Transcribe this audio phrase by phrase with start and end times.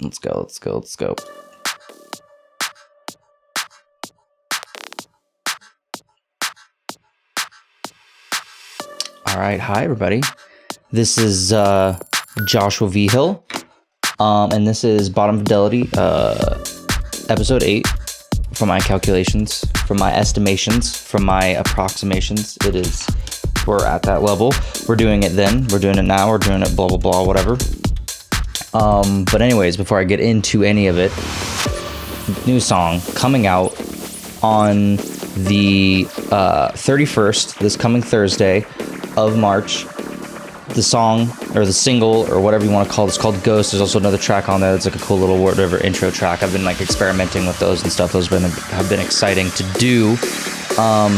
[0.00, 0.40] Let's go.
[0.42, 0.74] Let's go.
[0.74, 1.14] Let's go.
[9.26, 9.58] All right.
[9.58, 10.20] Hi, everybody.
[10.92, 11.98] This is uh,
[12.44, 13.08] Joshua V.
[13.10, 13.44] Hill.
[14.18, 16.58] Um, and this is Bottom Fidelity, uh,
[17.28, 17.86] episode 8.
[18.54, 23.06] From my calculations, from my estimations, from my approximations, it is,
[23.66, 24.54] we're at that level.
[24.88, 27.58] We're doing it then, we're doing it now, we're doing it blah, blah, blah, whatever.
[28.76, 31.10] Um, but, anyways, before I get into any of it,
[32.46, 33.72] new song coming out
[34.42, 34.96] on
[35.36, 38.66] the uh, 31st, this coming Thursday
[39.16, 39.86] of March.
[40.68, 43.70] The song or the single or whatever you want to call it, it's called Ghost.
[43.72, 46.42] There's also another track on there that's like a cool little whatever intro track.
[46.42, 48.12] I've been like experimenting with those and stuff.
[48.12, 50.18] Those have been have been exciting to do.
[50.76, 51.16] Um,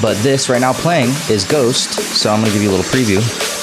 [0.00, 3.59] but this right now playing is Ghost, so I'm gonna give you a little preview.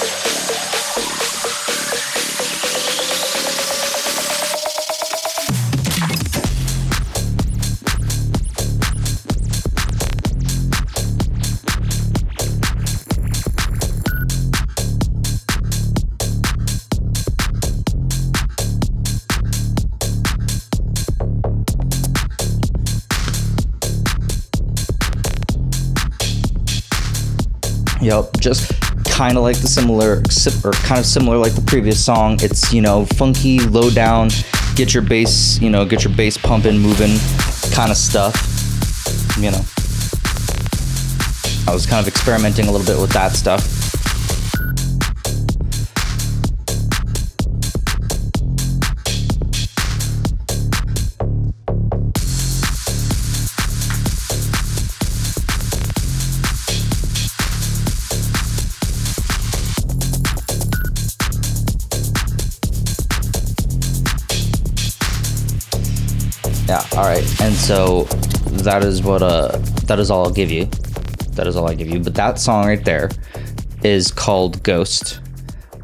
[28.48, 28.72] Just
[29.04, 30.24] kind of like the similar,
[30.64, 32.38] or kind of similar like the previous song.
[32.42, 34.30] It's you know funky, low down,
[34.76, 37.18] get your bass, you know, get your bass pumping, moving,
[37.74, 38.36] kind of stuff.
[39.38, 39.62] You know,
[41.68, 43.77] I was kind of experimenting a little bit with that stuff.
[66.68, 66.86] Yeah.
[66.98, 67.24] All right.
[67.42, 68.04] And so
[68.64, 70.66] that is what uh that is all I'll give you.
[71.32, 72.00] That is all I give you.
[72.00, 73.10] But that song right there
[73.84, 75.22] is called Ghost.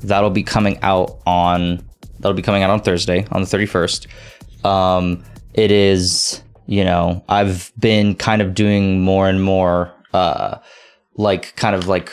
[0.01, 1.87] That'll be coming out on
[2.19, 4.65] that'll be coming out on Thursday on the 31st.
[4.65, 5.23] Um
[5.53, 10.57] it is, you know, I've been kind of doing more and more uh
[11.15, 12.11] like kind of like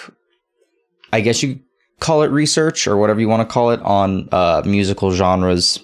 [1.12, 1.58] I guess you
[1.98, 5.80] call it research or whatever you want to call it on uh musical genres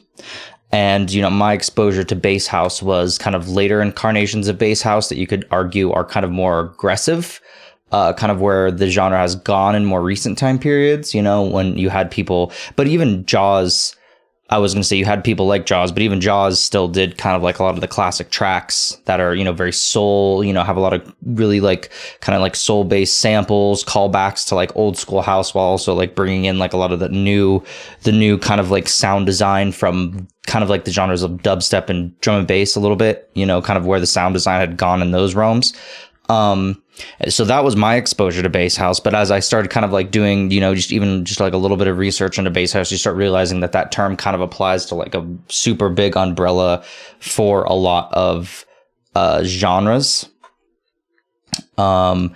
[0.73, 4.83] and you know my exposure to bass house was kind of later incarnations of bass
[4.83, 7.41] house that you could argue are kind of more aggressive
[7.93, 11.43] uh, kind of where the genre has gone in more recent time periods you know
[11.43, 13.95] when you had people but even Jauz
[14.49, 17.19] I was going to say you had people like Jauz, but even Jauz still did
[17.19, 20.45] kind of like a lot of the classic tracks that are, you know, very soul,
[20.45, 21.91] you know, have a lot of really like
[22.21, 26.15] kind of like soul based samples, callbacks to like old school house while also like
[26.15, 27.61] bringing in like a lot of the new,
[28.03, 31.89] the new kind of like sound design from kind of like the genres of dubstep
[31.91, 34.61] and drum and bass a little bit, you know, kind of where the sound design
[34.61, 35.75] had gone in those realms.
[36.29, 36.83] Um,
[37.29, 39.01] so that was my exposure to bass house.
[39.01, 41.59] But as I started kind of like doing, you know, just even just like a
[41.59, 44.41] little bit of research into bass house, you start realizing that that term kind of
[44.41, 46.83] applies to like a super big umbrella
[47.21, 48.65] for a lot of
[49.15, 50.29] uh, genres.
[51.79, 52.35] Um,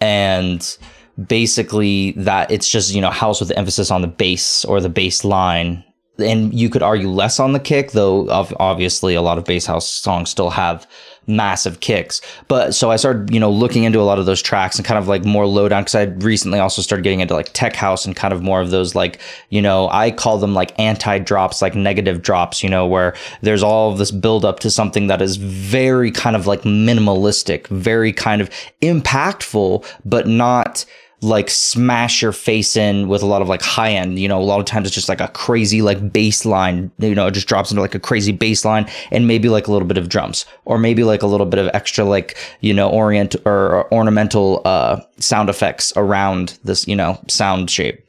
[0.00, 0.78] and
[1.26, 5.24] basically that it's just, you know, house with emphasis on the bass or the bass
[5.24, 5.84] line
[6.18, 9.88] and you could argue less on the kick, though obviously a lot of bass house
[9.88, 10.86] songs still have
[11.26, 12.20] massive kicks.
[12.48, 14.98] But so I started, you know, looking into a lot of those tracks and kind
[14.98, 18.04] of like more low down because I recently also started getting into like tech house
[18.04, 21.62] and kind of more of those like, you know, I call them like anti drops,
[21.62, 25.22] like negative drops, you know, where there's all of this build up to something that
[25.22, 28.50] is very kind of like minimalistic, very kind of
[28.82, 30.84] impactful, but not
[31.22, 34.18] like smash your face in with a lot of like high end.
[34.18, 36.90] You know, a lot of times it's just like a crazy like bass line.
[36.98, 39.72] You know, it just drops into like a crazy bass line and maybe like a
[39.72, 42.90] little bit of drums or maybe like a little bit of extra like you know
[42.90, 48.04] orient or ornamental uh sound effects around this you know sound shape.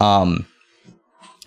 [0.00, 0.46] Um,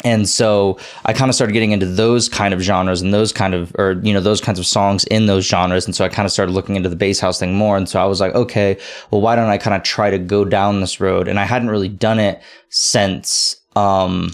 [0.03, 3.55] and so I kind of started getting into those kind of genres and those kind
[3.55, 5.85] of, or, you know, those kinds of songs in those genres.
[5.85, 7.77] And so I kind of started looking into the bass house thing more.
[7.77, 8.77] And so I was like, okay,
[9.09, 11.27] well, why don't I kind of try to go down this road?
[11.27, 14.31] And I hadn't really done it since, um,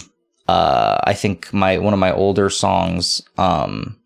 [0.48, 3.98] uh, I think my, one of my older songs, um,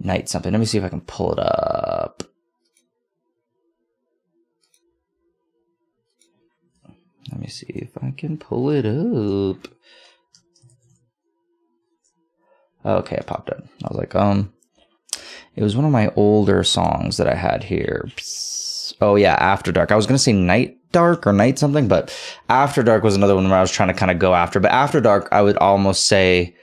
[0.00, 0.50] night something.
[0.50, 2.24] Let me see if I can pull it up.
[7.30, 9.68] Let me see if I can pull it up.
[12.88, 13.62] Okay, it popped up.
[13.84, 14.52] I was like, um,
[15.56, 18.08] it was one of my older songs that I had here.
[19.00, 19.92] Oh yeah, After Dark.
[19.92, 22.16] I was gonna say Night Dark or Night something, but
[22.48, 24.58] After Dark was another one where I was trying to kind of go after.
[24.58, 26.56] But After Dark, I would almost say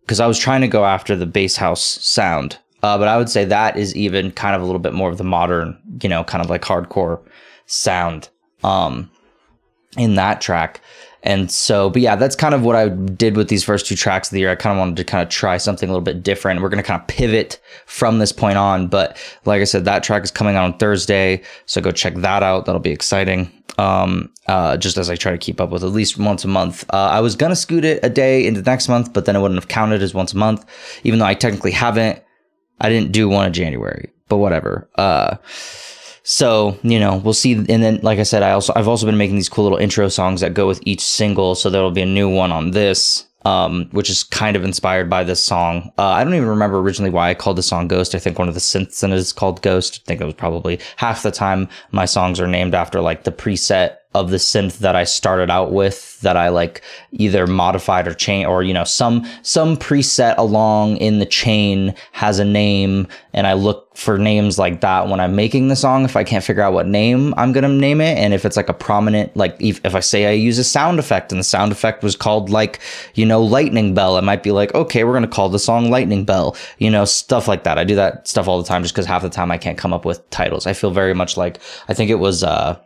[0.00, 2.58] because I was trying to go after the bass house sound.
[2.82, 5.16] Uh, but I would say that is even kind of a little bit more of
[5.16, 7.22] the modern, you know, kind of like hardcore
[7.64, 8.28] sound
[8.62, 9.10] um,
[9.96, 10.82] in that track.
[11.24, 14.28] And so, but yeah, that's kind of what I did with these first two tracks
[14.28, 14.50] of the year.
[14.50, 16.60] I kind of wanted to kind of try something a little bit different.
[16.60, 18.88] We're going to kind of pivot from this point on.
[18.88, 19.16] But
[19.46, 21.42] like I said, that track is coming out on Thursday.
[21.64, 22.66] So go check that out.
[22.66, 23.50] That'll be exciting.
[23.78, 26.84] Um, uh, just as I try to keep up with at least once a month.
[26.92, 29.40] Uh, I was going to scoot it a day into next month, but then it
[29.40, 30.64] wouldn't have counted as once a month,
[31.04, 32.22] even though I technically haven't.
[32.80, 34.88] I didn't do one in January, but whatever.
[34.96, 35.36] Uh,
[36.24, 39.16] so you know we'll see and then like i said i also i've also been
[39.16, 42.06] making these cool little intro songs that go with each single so there'll be a
[42.06, 45.92] new one on this um, which is kind of inspired by this song.
[45.98, 48.14] Uh, I don't even remember originally why I called the song Ghost.
[48.14, 50.00] I think one of the synths in it is called Ghost.
[50.02, 53.32] I think it was probably half the time my songs are named after like the
[53.32, 56.82] preset of the synth that I started out with that I like
[57.12, 62.38] either modified or chain or you know some some preset along in the chain has
[62.38, 66.16] a name and I look for names like that when I'm making the song if
[66.16, 68.18] I can't figure out what name I'm going to name it.
[68.18, 70.98] And if it's like a prominent like if, if I say I use a sound
[70.98, 72.80] effect and the sound effect was called like
[73.14, 75.90] you know lightning bell it might be like okay we're going to call the song
[75.90, 77.78] lightning bell you know stuff like that.
[77.78, 79.92] I do that stuff all the time just cuz half the time I can't come
[79.92, 80.66] up with titles.
[80.66, 82.78] I feel very much like I think it was uh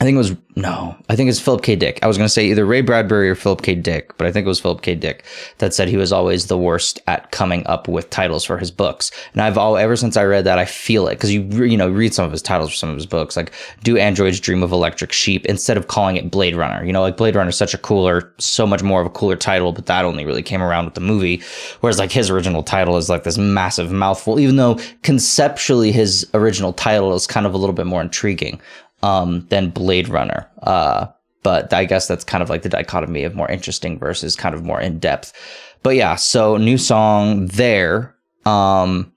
[0.00, 1.76] I think it was no, I think it's Philip K.
[1.76, 1.98] Dick.
[2.02, 3.74] I was going to say either Ray Bradbury or Philip K.
[3.74, 4.94] Dick, but I think it was Philip K.
[4.94, 5.24] Dick
[5.58, 9.10] that said he was always the worst at coming up with titles for his books.
[9.32, 11.88] And I've all ever since I read that, I feel it because you you know
[11.88, 13.52] read some of his titles for some of his books, like
[13.82, 16.84] "Do Androids Dream of Electric Sheep?" instead of calling it Blade Runner.
[16.84, 19.36] You know, like Blade Runner is such a cooler, so much more of a cooler
[19.36, 21.42] title, but that only really came around with the movie.
[21.80, 26.72] Whereas like his original title is like this massive mouthful, even though conceptually his original
[26.72, 28.60] title is kind of a little bit more intriguing
[29.02, 30.48] um, than Blade Runner.
[30.62, 31.06] Uh,
[31.42, 34.64] but I guess that's kind of like the dichotomy of more interesting versus kind of
[34.64, 35.32] more in depth.
[35.82, 38.14] But yeah, so new song there.
[38.46, 39.12] Um,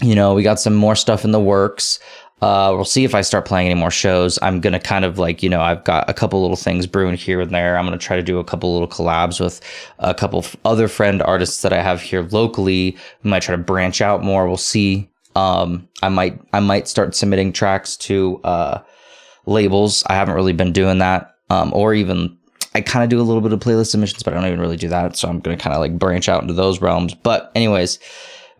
[0.00, 1.98] you know, we got some more stuff in the works.
[2.42, 4.36] Uh, we'll see if I start playing any more shows.
[4.42, 7.40] I'm gonna kind of like, you know, I've got a couple little things brewing here
[7.40, 7.78] and there.
[7.78, 9.60] I'm gonna try to do a couple little collabs with
[10.00, 12.96] a couple other friend artists that I have here locally.
[13.22, 14.48] We might try to branch out more.
[14.48, 15.08] We'll see.
[15.34, 18.82] Um, I might I might start submitting tracks to uh,
[19.46, 20.04] labels.
[20.06, 22.36] I haven't really been doing that, um, or even
[22.74, 24.76] I kind of do a little bit of playlist submissions, but I don't even really
[24.76, 25.16] do that.
[25.16, 27.14] So I'm gonna kind of like branch out into those realms.
[27.14, 27.98] But anyways,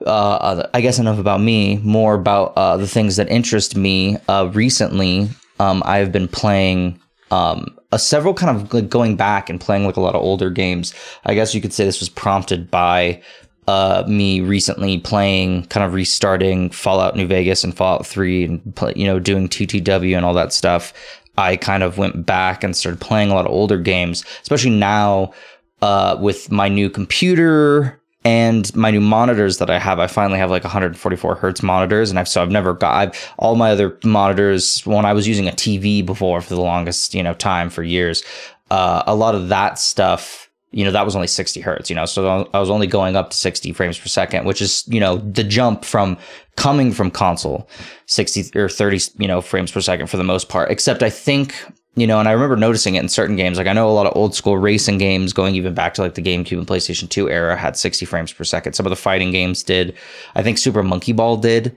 [0.06, 1.78] uh, I guess enough about me.
[1.78, 4.18] More about uh, the things that interest me.
[4.28, 5.28] Uh, recently,
[5.58, 9.96] um, I've been playing um, a several kind of like going back and playing like
[9.96, 10.94] a lot of older games.
[11.24, 13.22] I guess you could say this was prompted by
[13.68, 18.92] uh, me recently playing, kind of restarting Fallout New Vegas and Fallout 3 and, play,
[18.96, 20.92] you know, doing TTW and all that stuff,
[21.38, 25.32] I kind of went back and started playing a lot of older games, especially now
[25.80, 29.98] uh, with my new computer and my new monitors that I have.
[29.98, 33.56] I finally have like 144 hertz monitors, and I've so I've never got I've, all
[33.56, 34.84] my other monitors.
[34.86, 38.22] When I was using a TV before for the longest you know time for years,
[38.70, 42.06] uh, a lot of that stuff you know, that was only 60 hertz, you know,
[42.06, 45.18] so I was only going up to 60 frames per second, which is, you know,
[45.18, 46.16] the jump from
[46.56, 47.68] coming from console
[48.06, 50.70] 60 or 30, you know, frames per second for the most part.
[50.70, 51.54] Except I think,
[51.94, 53.58] you know, and I remember noticing it in certain games.
[53.58, 56.14] Like I know a lot of old school racing games going even back to like
[56.14, 58.72] the GameCube and PlayStation 2 era had 60 frames per second.
[58.72, 59.94] Some of the fighting games did.
[60.34, 61.76] I think Super Monkey Ball did.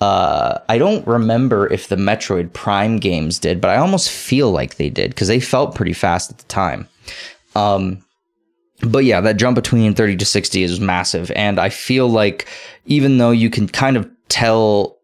[0.00, 4.76] Uh, I don't remember if the Metroid Prime games did, but I almost feel like
[4.76, 6.86] they did because they felt pretty fast at the time.
[7.56, 8.04] Um,
[8.80, 11.30] but yeah, that jump between 30 to 60 is massive.
[11.32, 12.46] And I feel like
[12.84, 14.98] even though you can kind of tell,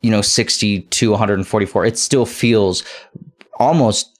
[0.00, 2.82] you know, 60 to 144, it still feels
[3.58, 4.15] almost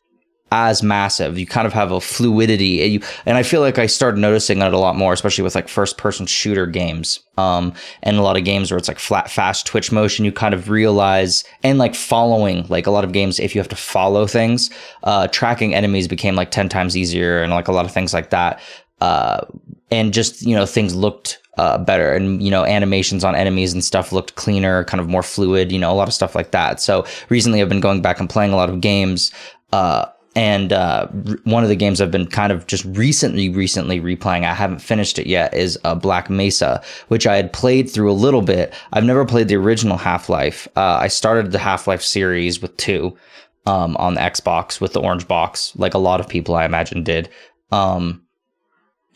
[0.56, 1.38] as massive.
[1.38, 2.82] You kind of have a fluidity.
[2.82, 5.54] And, you, and I feel like I started noticing it a lot more, especially with
[5.54, 7.20] like first person shooter games.
[7.36, 10.54] Um, and a lot of games where it's like flat, fast twitch motion, you kind
[10.54, 14.26] of realize, and like following, like a lot of games, if you have to follow
[14.26, 14.70] things,
[15.02, 18.30] uh, tracking enemies became like 10 times easier and like a lot of things like
[18.30, 18.60] that.
[19.02, 19.44] Uh,
[19.90, 23.82] and just, you know, things looked uh, better and you know animations on enemies and
[23.82, 26.82] stuff looked cleaner kind of more fluid you know a lot of stuff like that
[26.82, 29.32] so recently i've been going back and playing a lot of games
[29.72, 30.06] uh,
[30.36, 31.06] and uh,
[31.44, 35.18] one of the games I've been kind of just recently, recently replaying, I haven't finished
[35.18, 38.74] it yet, is uh, Black Mesa, which I had played through a little bit.
[38.92, 40.68] I've never played the original Half Life.
[40.76, 43.16] Uh, I started the Half Life series with two
[43.64, 47.02] um, on the Xbox with the orange box, like a lot of people I imagine
[47.02, 47.30] did.
[47.72, 48.22] Um,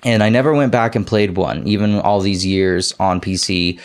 [0.02, 3.78] and I never went back and played one, even all these years on PC.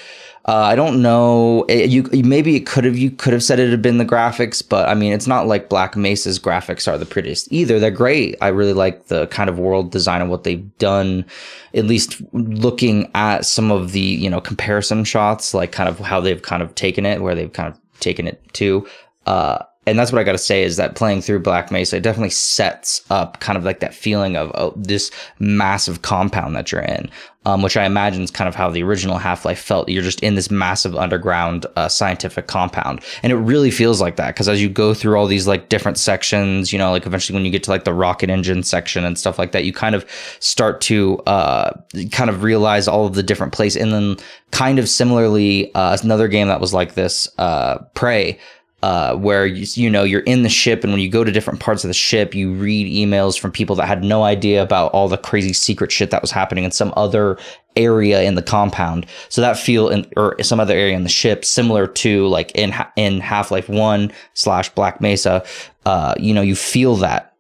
[0.48, 1.66] Uh, I don't know.
[1.68, 4.62] It, you maybe it could have you could have said it had been the graphics,
[4.68, 7.80] but I mean it's not like Black Mesa's graphics are the prettiest either.
[7.80, 8.36] They're great.
[8.42, 11.26] I really like the kind of world design and what they've done.
[11.74, 16.22] At least looking at some of the you know comparison shots, like kind of how
[16.22, 18.88] they've kind of taken it, where they've kind of taken it to.
[19.26, 22.32] Uh, and that's what I got to say is that playing through Black Mesa definitely
[22.32, 27.10] sets up kind of like that feeling of oh, this massive compound that you're in,
[27.46, 29.88] um, which I imagine is kind of how the original Half Life felt.
[29.88, 34.34] You're just in this massive underground uh, scientific compound, and it really feels like that
[34.34, 37.46] because as you go through all these like different sections, you know, like eventually when
[37.46, 40.06] you get to like the rocket engine section and stuff like that, you kind of
[40.40, 41.72] start to uh,
[42.12, 44.18] kind of realize all of the different places, and then
[44.50, 48.40] kind of similarly, uh, another game that was like this, uh, Prey
[48.86, 51.60] uh, where you, you know you're in the ship and when you go to different
[51.60, 55.08] parts of the ship you read emails from people that had no idea about all
[55.08, 57.36] the crazy secret shit that was happening in some other
[57.76, 59.08] area in the compound.
[59.30, 62.76] So that feel in or some other area in the ship similar to like in
[62.96, 65.44] in half-life 1 slash black mesa
[65.88, 67.35] uh, you know you feel that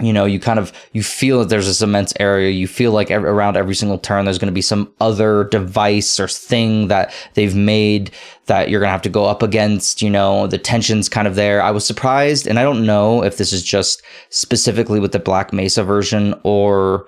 [0.00, 2.50] you know, you kind of you feel that there's this immense area.
[2.50, 6.18] You feel like every, around every single turn, there's going to be some other device
[6.18, 8.10] or thing that they've made
[8.46, 10.02] that you're going to have to go up against.
[10.02, 11.62] You know, the tension's kind of there.
[11.62, 15.52] I was surprised, and I don't know if this is just specifically with the Black
[15.52, 17.06] Mesa version or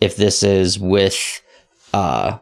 [0.00, 1.42] if this is with
[1.92, 2.38] uh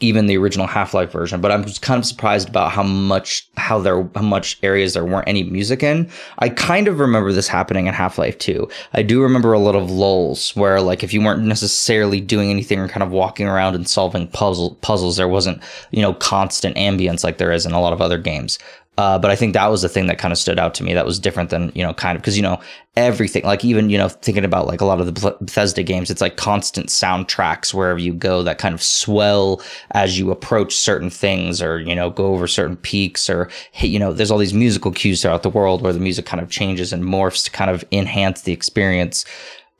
[0.00, 3.78] even the original Half-Life version, but I'm just kind of surprised about how much how
[3.78, 6.10] there how much areas there weren't any music in.
[6.38, 8.68] I kind of remember this happening in Half-Life 2.
[8.94, 12.78] I do remember a lot of lulls where like if you weren't necessarily doing anything
[12.78, 17.22] or kind of walking around and solving puzzle puzzles, there wasn't, you know, constant ambience
[17.22, 18.58] like there is in a lot of other games.
[19.00, 20.92] Uh, but I think that was the thing that kind of stood out to me.
[20.92, 22.60] That was different than you know, kind of because you know
[22.96, 23.42] everything.
[23.44, 26.36] Like even you know, thinking about like a lot of the Bethesda games, it's like
[26.36, 31.80] constant soundtracks wherever you go that kind of swell as you approach certain things, or
[31.80, 33.48] you know, go over certain peaks, or.
[33.80, 36.50] You know, there's all these musical cues throughout the world where the music kind of
[36.50, 39.24] changes and morphs to kind of enhance the experience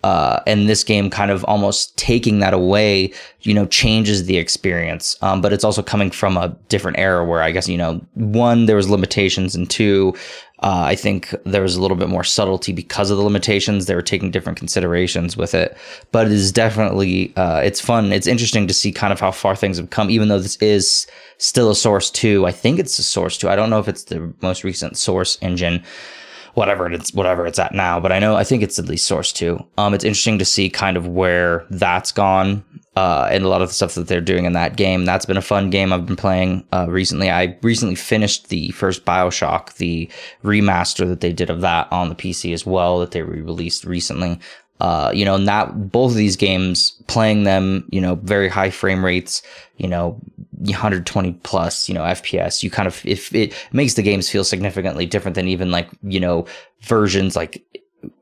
[0.02, 5.16] uh, and this game kind of almost taking that away, you know, changes the experience.
[5.22, 8.66] Um, but it's also coming from a different era where I guess, you know, one,
[8.66, 10.14] there was limitations and two,
[10.62, 13.86] uh, I think there was a little bit more subtlety because of the limitations.
[13.86, 15.76] They were taking different considerations with it,
[16.12, 18.12] but it is definitely, uh, it's fun.
[18.12, 21.06] It's interesting to see kind of how far things have come, even though this is
[21.38, 22.46] still a source two.
[22.46, 23.48] I think it's a source two.
[23.48, 25.82] I don't know if it's the most recent source engine
[26.60, 27.98] whatever it's whatever it's at now.
[27.98, 29.58] But I know I think it's at least source two.
[29.78, 32.62] Um, it's interesting to see kind of where that's gone.
[32.96, 35.04] Uh, and a lot of the stuff that they're doing in that game.
[35.04, 37.30] That's been a fun game I've been playing uh, recently.
[37.30, 40.10] I recently finished the first Bioshock, the
[40.42, 44.38] remaster that they did of that on the PC as well, that they re-released recently.
[44.80, 49.04] Uh, you know, not both of these games, playing them, you know, very high frame
[49.04, 49.42] rates,
[49.76, 50.18] you know,
[50.58, 55.06] 120 plus, you know, FPS, you kind of, if it makes the games feel significantly
[55.06, 56.46] different than even like, you know,
[56.82, 57.62] versions like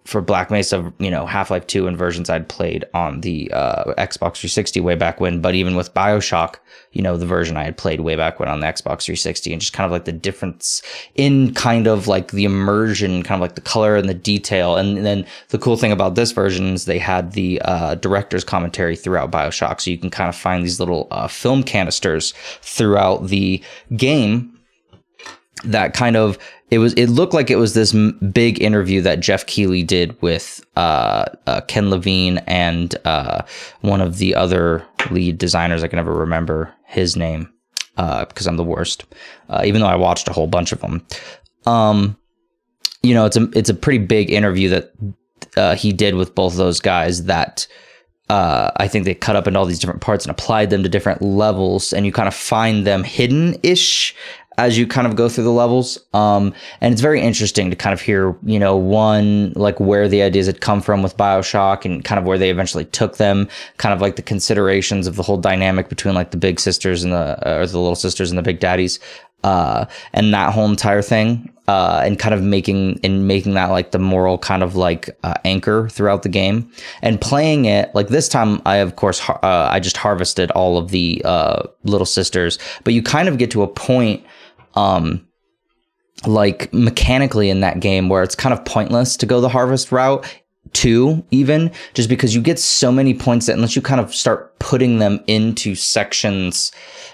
[0.08, 3.92] for Black Mesa, you know, Half Life 2 and versions I'd played on the uh,
[3.98, 5.42] Xbox 360 way back when.
[5.42, 6.54] But even with Bioshock,
[6.92, 9.60] you know, the version I had played way back when on the Xbox 360, and
[9.60, 10.80] just kind of like the difference
[11.14, 14.76] in kind of like the immersion, kind of like the color and the detail.
[14.76, 18.96] And then the cool thing about this version is they had the uh, director's commentary
[18.96, 19.78] throughout Bioshock.
[19.78, 23.62] So you can kind of find these little uh, film canisters throughout the
[23.94, 24.58] game
[25.64, 26.38] that kind of
[26.70, 27.92] it was it looked like it was this
[28.32, 33.42] big interview that Geoff Keighley did with uh, uh, Ken Levine and uh,
[33.80, 35.82] one of the other lead designers.
[35.82, 37.50] I can never remember his name
[37.96, 39.04] because uh, I'm the worst.
[39.48, 41.06] Uh, even though I watched a whole bunch of them,
[41.64, 42.18] um,
[43.02, 44.92] you know, it's a it's a pretty big interview that
[45.56, 47.24] uh, he did with both of those guys.
[47.24, 47.66] That
[48.28, 51.22] I think they cut up into all these different parts and applied them to different
[51.22, 54.14] levels, and you kind of find them hidden ish
[54.58, 55.98] as you kind of go through the levels.
[56.12, 60.20] Um, and it's very interesting to kind of hear, you know, one, like where the
[60.20, 63.94] ideas had come from with Bioshock and kind of where they eventually took them, kind
[63.94, 67.38] of like the considerations of the whole dynamic between like the big sisters and the,
[67.48, 68.98] or the little sisters and the big daddies.
[69.44, 73.92] Uh, and that whole entire thing, uh, and kind of making, and making that like
[73.92, 76.68] the moral kind of like, uh, anchor throughout the game
[77.02, 78.60] and playing it like this time.
[78.66, 83.02] I, of course, uh, I just harvested all of the, uh, little sisters, but you
[83.04, 84.26] kind of get to a point
[84.78, 85.26] um,
[86.26, 90.24] like mechanically in that game where it's kind of pointless to go the harvest route
[90.74, 94.58] too even just because you get so many points that unless you kind of start
[94.58, 96.72] putting them into sections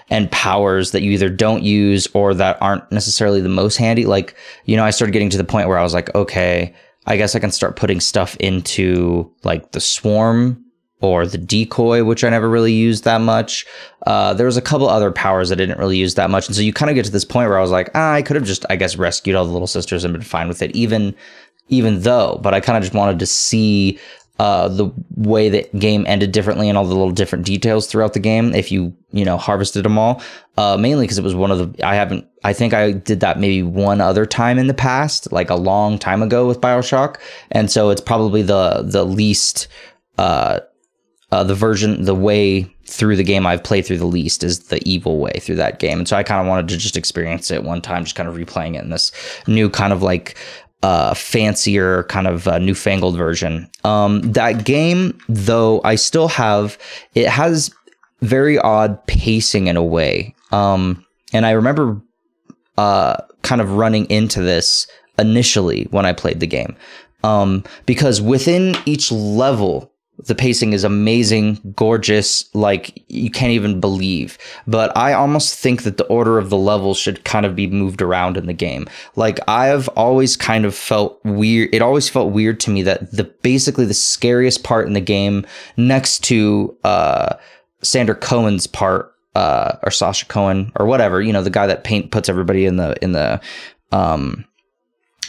[0.09, 4.35] and powers that you either don't use or that aren't necessarily the most handy like
[4.65, 6.73] you know i started getting to the point where i was like okay
[7.05, 10.64] i guess i can start putting stuff into like the swarm
[11.05, 13.65] or the decoy, which I never really used that much.
[14.05, 16.61] Uh, there was a couple other powers I didn't really use that much, and so
[16.61, 18.45] you kind of get to this point where I was like, ah, I could have
[18.45, 21.15] just, I guess, rescued all the little sisters and been fine with it, even
[21.67, 22.39] even though.
[22.41, 23.99] But I kind of just wanted to see
[24.37, 28.19] uh, the way that game ended differently and all the little different details throughout the
[28.19, 30.21] game if you you know harvested them all
[30.57, 33.39] uh, mainly because it was one of the i haven't i think i did that
[33.39, 37.15] maybe one other time in the past like a long time ago with bioshock
[37.51, 39.69] and so it's probably the the least
[40.17, 40.59] uh,
[41.35, 44.81] uh the version the way through the game i've played through the least is the
[44.87, 47.63] evil way through that game and so i kind of wanted to just experience it
[47.63, 49.11] one time just kind of replaying it in this
[49.47, 50.37] new kind of like
[50.83, 53.67] uh, fancier kind of uh, newfangled version.
[53.83, 56.77] Um, that game, though, I still have.
[57.15, 57.71] It has
[58.21, 61.99] very odd pacing in a way, um, and I remember
[62.77, 64.85] uh, kind of running into this
[65.17, 66.75] initially when I played the game,
[67.23, 74.37] um, because within each level the pacing is amazing, gorgeous, like you can't even believe.
[74.65, 78.01] But I almost think that the order of the levels should kind of be moved
[78.01, 78.87] around in the game.
[79.15, 81.69] Like I've always kind of felt weird.
[81.73, 85.45] It always felt weird to me that the basically the scariest part in the game
[85.75, 87.35] next to uh
[87.81, 92.11] Sander Cohen's part uh or Sasha Cohen or whatever, you know, the guy that paint
[92.11, 93.41] puts everybody in the in the
[93.91, 94.45] um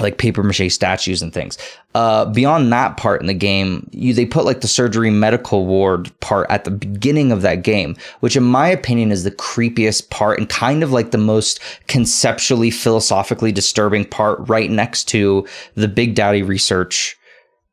[0.00, 1.59] like paper mache statues and things.
[1.95, 6.12] Uh, beyond that part in the game, you they put like the surgery medical ward
[6.21, 10.38] part at the beginning of that game, which in my opinion is the creepiest part
[10.38, 16.15] and kind of like the most conceptually philosophically disturbing part, right next to the Big
[16.15, 17.17] Daddy research,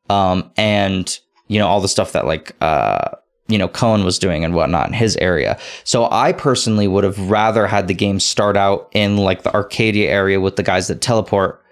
[0.08, 3.10] um, and you know all the stuff that like uh
[3.48, 5.58] you know Cohen was doing and whatnot in his area.
[5.84, 10.10] So I personally would have rather had the game start out in like the Arcadia
[10.10, 11.62] area with the guys that teleport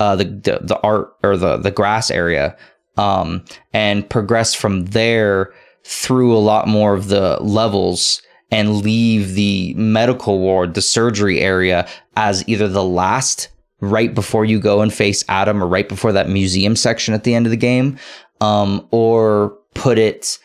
[0.00, 2.56] uh, the, the, the art or the the grass area,
[2.96, 5.52] um, and progress from there
[5.84, 11.86] through a lot more of the levels and leave the medical ward, the surgery area,
[12.16, 13.48] as either the last
[13.80, 17.34] right before you go and face Adam, or right before that museum section at the
[17.34, 17.98] end of the game,
[18.40, 20.38] um, or put it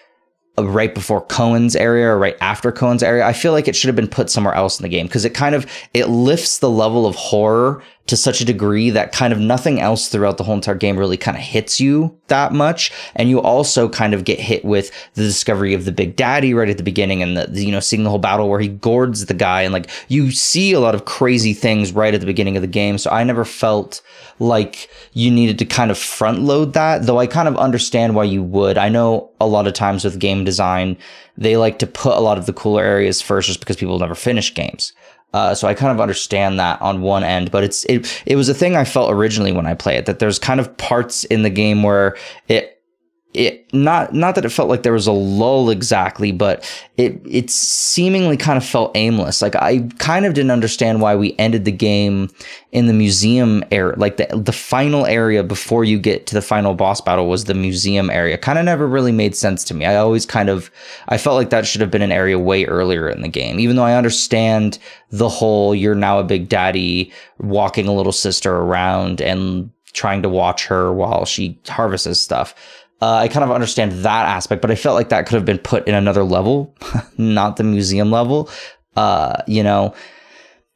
[0.60, 3.26] right before Cohen's area or right after Cohen's area.
[3.26, 5.34] I feel like it should have been put somewhere else in the game because it
[5.34, 9.40] kind of it lifts the level of horror to such a degree that kind of
[9.40, 12.92] nothing else throughout the whole entire game really kind of hits you that much.
[13.16, 16.70] And you also kind of get hit with the discovery of the Big Daddy right
[16.70, 19.26] at the beginning and the, the you know seeing the whole battle where he gourds
[19.26, 22.58] the guy and like you see a lot of crazy things right at the beginning
[22.58, 22.98] of the game.
[22.98, 24.02] So I never felt
[24.40, 28.26] like you needed to kind of front load that, though I kind of understand why
[28.26, 28.78] you would.
[28.78, 30.98] I know a lot of times with game design,
[31.38, 34.16] they like to put a lot of the cooler areas first just because people never
[34.16, 34.94] finish games.
[35.34, 38.50] Uh, so I kind of understand that on one end, but it's it it was
[38.50, 41.42] a thing I felt originally when I play it that there's kind of parts in
[41.44, 42.16] the game where
[42.48, 42.73] it
[43.34, 46.64] it not not that it felt like there was a lull exactly, but
[46.98, 49.42] it it seemingly kind of felt aimless.
[49.42, 52.30] Like I kind of didn't understand why we ended the game
[52.72, 56.76] in the museum area, like the the final area before you get to the final
[56.76, 58.38] boss battle was the museum area.
[58.38, 59.86] Kind of never really made sense to me.
[59.86, 60.70] I always kind of
[61.08, 63.76] I felt like that should have been an area way earlier in the game, even
[63.78, 64.78] though I understand
[65.10, 70.30] the whole you're now a big daddy walking a little sister around and trying to
[70.30, 72.56] watch her while she harvests stuff
[73.04, 75.58] uh, I kind of understand that aspect, but I felt like that could have been
[75.58, 76.74] put in another level,
[77.18, 78.50] not the museum level.
[78.96, 79.94] Uh, you know,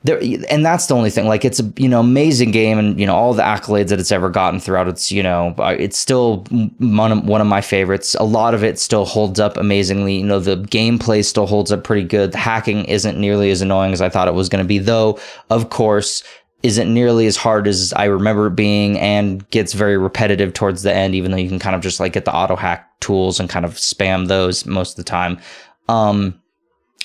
[0.04, 1.26] there, and that's the only thing.
[1.26, 4.12] Like, it's a you know amazing game, and you know all the accolades that it's
[4.12, 4.90] ever gotten throughout.
[4.90, 6.44] It's you know it's still
[6.80, 8.14] one of, one of my favorites.
[8.20, 10.18] A lot of it still holds up amazingly.
[10.18, 12.34] You know the gameplay still holds up pretty good.
[12.34, 15.18] The hacking isn't nearly as annoying as I thought it was going to be, though.
[15.50, 16.26] Of course,
[16.64, 20.94] isn't nearly as hard as I remember it being and gets very repetitive towards the
[20.94, 23.50] end, even though you can kind of just like get the auto hack tools and
[23.50, 25.40] kind of spam those most of the time.
[25.88, 26.42] Um,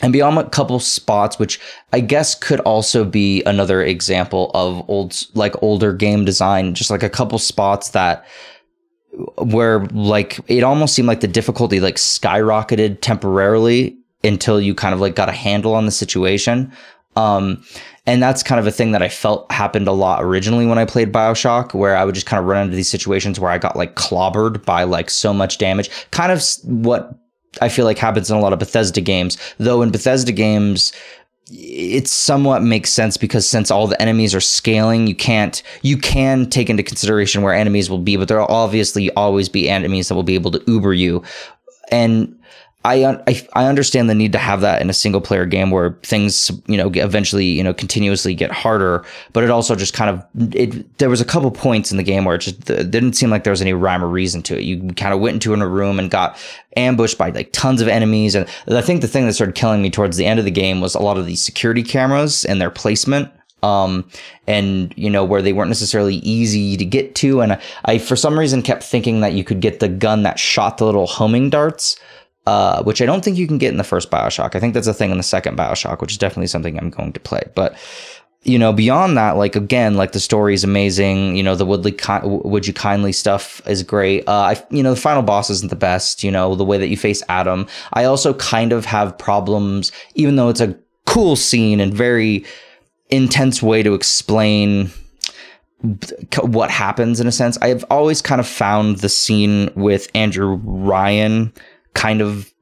[0.00, 1.60] and beyond a couple spots, which
[1.92, 7.02] I guess could also be another example of old, like older game design, just like
[7.02, 8.24] a couple spots that
[9.36, 15.00] where like it almost seemed like the difficulty like skyrocketed temporarily until you kind of
[15.00, 16.72] like got a handle on the situation.
[17.14, 17.62] Um,
[18.06, 20.84] and that's kind of a thing that I felt happened a lot originally when I
[20.84, 23.76] played Bioshock, where I would just kind of run into these situations where I got
[23.76, 25.88] like clobbered by like so much damage.
[26.10, 27.16] Kind of what
[27.60, 30.92] I feel like happens in a lot of Bethesda games, though in Bethesda games,
[31.48, 36.48] it somewhat makes sense because since all the enemies are scaling, you can't you can
[36.48, 40.22] take into consideration where enemies will be, but there'll obviously always be enemies that will
[40.22, 41.22] be able to uber you.
[41.92, 42.36] And
[42.84, 45.96] I, I I understand the need to have that in a single player game where
[46.02, 50.54] things you know eventually you know continuously get harder, but it also just kind of
[50.54, 50.98] it.
[50.98, 53.44] There was a couple points in the game where it just it didn't seem like
[53.44, 54.62] there was any rhyme or reason to it.
[54.62, 56.36] You kind of went into a room and got
[56.76, 59.90] ambushed by like tons of enemies, and I think the thing that started killing me
[59.90, 62.70] towards the end of the game was a lot of these security cameras and their
[62.70, 63.30] placement
[63.62, 64.08] um,
[64.46, 67.40] and you know where they weren't necessarily easy to get to.
[67.40, 70.38] And I, I, for some reason, kept thinking that you could get the gun that
[70.38, 71.98] shot the little homing darts,
[72.46, 74.54] uh, which I don't think you can get in the first Bioshock.
[74.54, 77.12] I think that's a thing in the second Bioshock, which is definitely something I'm going
[77.12, 77.42] to play.
[77.54, 77.76] But
[78.44, 81.36] you know, beyond that, like again, like the story is amazing.
[81.36, 84.26] You know, the Woodley, would you kindly stuff is great.
[84.26, 86.24] Uh, I, you know, the final boss isn't the best.
[86.24, 87.68] You know, the way that you face Adam.
[87.92, 90.76] I also kind of have problems, even though it's a
[91.06, 92.44] cool scene and very
[93.10, 94.90] intense way to explain
[96.40, 97.58] what happens in a sense.
[97.58, 101.52] I've always kind of found the scene with Andrew Ryan
[101.94, 102.52] kind of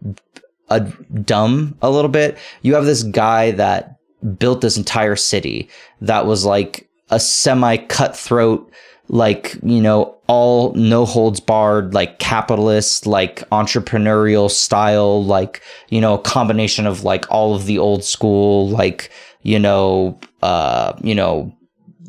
[0.69, 2.39] a dumb a little bit.
[2.63, 3.97] You have this guy that
[4.39, 5.69] built this entire city
[6.01, 8.71] that was like a semi cutthroat
[9.09, 16.15] like you know all no holds barred like capitalist like entrepreneurial style like you know
[16.15, 19.11] a combination of like all of the old school like
[19.43, 21.53] you know uh you know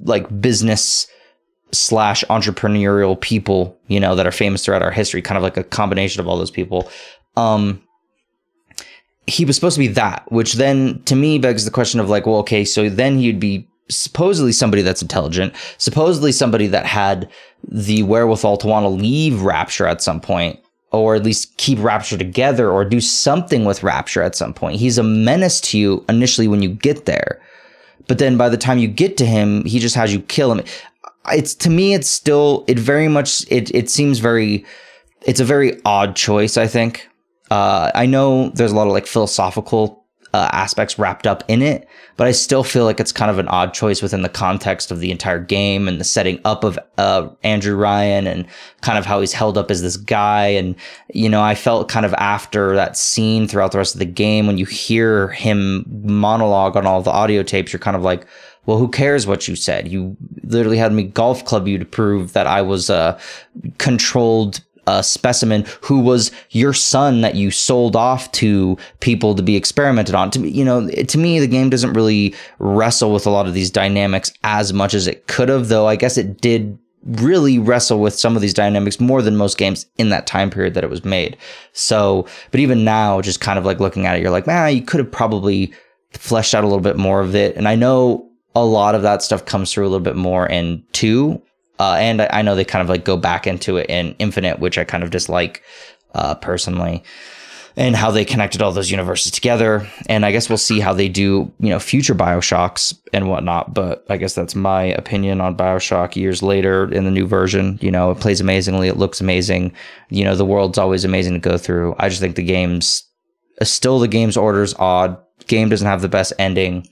[0.03, 1.07] like business
[1.73, 5.63] slash entrepreneurial people you know that are famous throughout our history kind of like a
[5.63, 6.89] combination of all those people
[7.37, 7.81] um,
[9.27, 12.25] he was supposed to be that, which then to me begs the question of like,
[12.25, 17.29] well, okay, so then he'd be supposedly somebody that's intelligent, supposedly somebody that had
[17.67, 20.59] the wherewithal to want to leave Rapture at some point,
[20.91, 24.79] or at least keep Rapture together, or do something with Rapture at some point.
[24.79, 27.41] He's a menace to you initially when you get there,
[28.07, 30.65] but then by the time you get to him, he just has you kill him.
[31.31, 34.65] It's to me, it's still it very much it it seems very.
[35.23, 37.07] It's a very odd choice, I think.
[37.51, 40.01] Uh, I know there's a lot of like philosophical
[40.33, 43.47] uh, aspects wrapped up in it, but I still feel like it's kind of an
[43.49, 47.27] odd choice within the context of the entire game and the setting up of uh,
[47.43, 48.47] Andrew Ryan and
[48.81, 50.47] kind of how he's held up as this guy.
[50.47, 50.75] And,
[51.13, 54.47] you know, I felt kind of after that scene throughout the rest of the game,
[54.47, 58.25] when you hear him monologue on all the audio tapes, you're kind of like,
[58.65, 59.87] well, who cares what you said?
[59.87, 63.19] You literally had me golf club you to prove that I was a
[63.77, 69.55] controlled a specimen who was your son that you sold off to people to be
[69.55, 70.31] experimented on.
[70.31, 73.53] To me, you know, to me, the game doesn't really wrestle with a lot of
[73.53, 77.99] these dynamics as much as it could have, though I guess it did really wrestle
[77.99, 80.89] with some of these dynamics more than most games in that time period that it
[80.89, 81.37] was made.
[81.73, 84.81] So, but even now, just kind of like looking at it, you're like, man, you
[84.81, 85.73] could have probably
[86.13, 87.55] fleshed out a little bit more of it.
[87.55, 90.83] And I know a lot of that stuff comes through a little bit more in
[90.91, 91.41] two
[91.81, 94.59] uh, and I, I, know they kind of like go back into it in Infinite,
[94.59, 95.63] which I kind of dislike
[96.13, 97.03] uh, personally,
[97.75, 99.87] and how they connected all those universes together.
[100.05, 103.73] And I guess we'll see how they do, you know, future Bioshocks and whatnot.
[103.73, 107.79] But I guess that's my opinion on Bioshock years later in the new version.
[107.81, 109.73] You know, it plays amazingly, it looks amazing.
[110.09, 111.95] You know, the world's always amazing to go through.
[111.97, 113.05] I just think the game's
[113.59, 115.17] uh, still the game's order's odd.
[115.47, 116.87] Game doesn't have the best ending.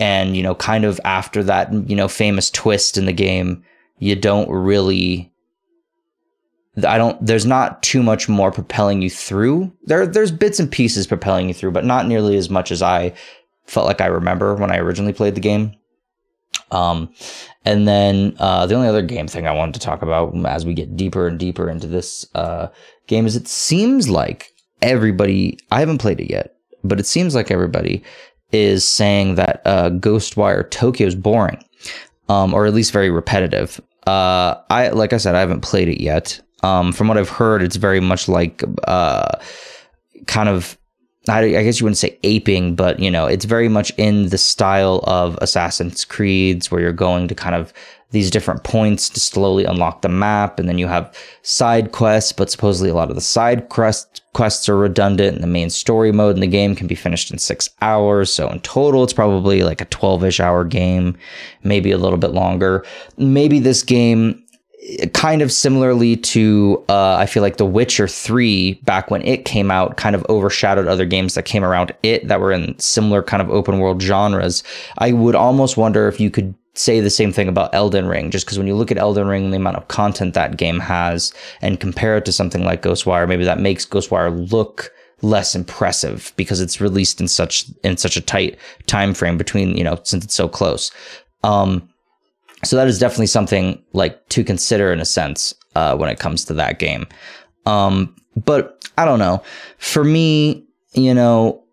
[0.00, 3.64] And, you know, kind of after that, you know, famous twist in the game,
[3.98, 5.32] you don't really
[6.84, 9.72] I don't there's not too much more propelling you through.
[9.84, 13.14] There there's bits and pieces propelling you through, but not nearly as much as I
[13.64, 15.76] felt like I remember when I originally played the game.
[16.72, 17.14] Um
[17.64, 20.74] and then uh, the only other game thing I wanted to talk about as we
[20.74, 22.68] get deeper and deeper into this uh,
[23.06, 24.52] game is it seems like
[24.82, 28.02] everybody I haven't played it yet, but it seems like everybody
[28.54, 31.62] is saying that uh, Ghostwire Tokyo is boring
[32.28, 33.80] um, or at least very repetitive.
[34.06, 36.40] Uh, I like I said, I haven't played it yet.
[36.62, 39.38] Um, from what I've heard, it's very much like uh,
[40.26, 40.78] kind of.
[41.26, 44.36] I, I guess you wouldn't say aping, but you know, it's very much in the
[44.36, 47.72] style of Assassin's Creeds, where you're going to kind of
[48.14, 50.58] these different points to slowly unlock the map.
[50.58, 54.68] And then you have side quests, but supposedly a lot of the side quest, quests
[54.68, 57.68] are redundant and the main story mode in the game can be finished in six
[57.82, 58.32] hours.
[58.32, 61.18] So in total, it's probably like a 12 ish hour game,
[61.64, 62.86] maybe a little bit longer.
[63.18, 64.40] Maybe this game
[65.14, 69.70] kind of similarly to uh, I feel like The Witcher 3 back when it came
[69.70, 73.40] out kind of overshadowed other games that came around it that were in similar kind
[73.40, 74.62] of open world genres.
[74.98, 78.46] I would almost wonder if you could say the same thing about Elden Ring, just
[78.46, 81.32] because when you look at Elden Ring, the amount of content that game has,
[81.62, 86.60] and compare it to something like Ghostwire, maybe that makes Ghostwire look less impressive because
[86.60, 90.34] it's released in such in such a tight time frame between you know since it's
[90.34, 90.90] so close.
[91.42, 91.88] Um,
[92.62, 96.44] so that is definitely something like to consider in a sense uh, when it comes
[96.46, 97.06] to that game.
[97.66, 99.42] Um, but I don't know.
[99.78, 101.63] For me, you know,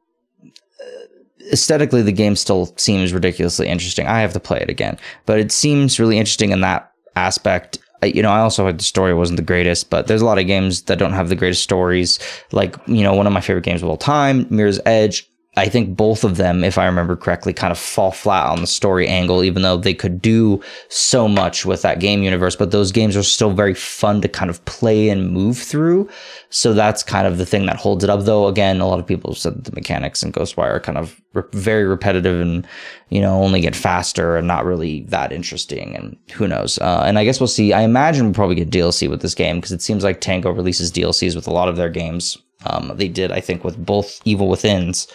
[1.52, 4.08] aesthetically, the game still seems ridiculously interesting.
[4.08, 7.78] I have to play it again, but it seems really interesting in that aspect.
[8.04, 10.48] You know, I also heard the story wasn't the greatest, but there's a lot of
[10.48, 12.18] games that don't have the greatest stories.
[12.52, 15.98] Like, you know, one of my favorite games of all time, Mirror's Edge, I think
[15.98, 19.44] both of them, if I remember correctly, kind of fall flat on the story angle,
[19.44, 22.56] even though they could do so much with that game universe.
[22.56, 26.08] But those games are still very fun to kind of play and move through.
[26.52, 28.24] So that's kind of the thing that holds it up.
[28.24, 31.44] Though, again, a lot of people said the mechanics in Ghostwire are kind of re-
[31.52, 32.66] very repetitive and,
[33.10, 35.98] you know, only get faster and not really that interesting.
[35.98, 36.78] And who knows?
[36.78, 37.74] Uh, and I guess we'll see.
[37.74, 40.94] I imagine we'll probably get DLC with this game because it seems like Tango releases
[40.94, 42.38] DLCs with a lot of their games.
[42.66, 45.08] Um, they did, I think, with both Evil Within's.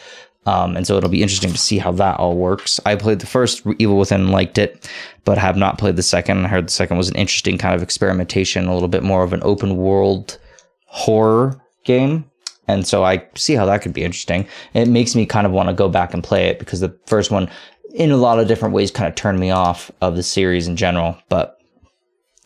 [0.47, 2.81] Um, and so it'll be interesting to see how that all works.
[2.87, 4.89] I played the first Evil Within, liked it,
[5.25, 6.45] but have not played the second.
[6.45, 9.33] I heard the second was an interesting kind of experimentation, a little bit more of
[9.33, 10.39] an open world
[10.87, 12.31] horror game.
[12.69, 14.47] And so I see how that could be interesting.
[14.75, 17.31] It makes me kind of want to go back and play it because the first
[17.31, 17.51] one,
[17.95, 20.77] in a lot of different ways, kind of turned me off of the series in
[20.77, 21.17] general.
[21.29, 21.59] But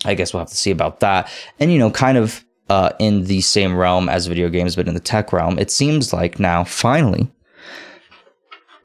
[0.04, 1.30] I guess we'll have to see about that.
[1.58, 4.94] And, you know, kind of uh, in the same realm as video games, but in
[4.94, 7.30] the tech realm, it seems like now, finally,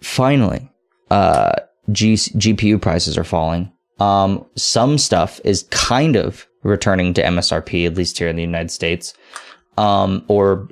[0.05, 0.71] finally,
[1.09, 1.53] uh,
[1.91, 3.71] G- GPU prices are falling.
[3.99, 8.71] Um, some stuff is kind of returning to MSRP, at least here in the United
[8.71, 9.13] States,
[9.77, 10.69] um, or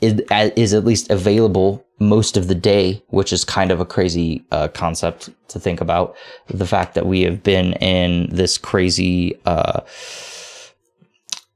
[0.00, 4.44] is, is at least available most of the day, which is kind of a crazy
[4.50, 6.14] uh, concept to think about.
[6.48, 9.80] The fact that we have been in this crazy, uh,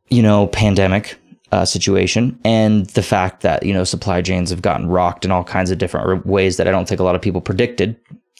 [0.09, 1.20] you know, pandemic
[1.53, 5.45] uh, situation and the fact that you know supply chains have gotten rocked in all
[5.45, 7.97] kinds of different ways that I don't think a lot of people predicted.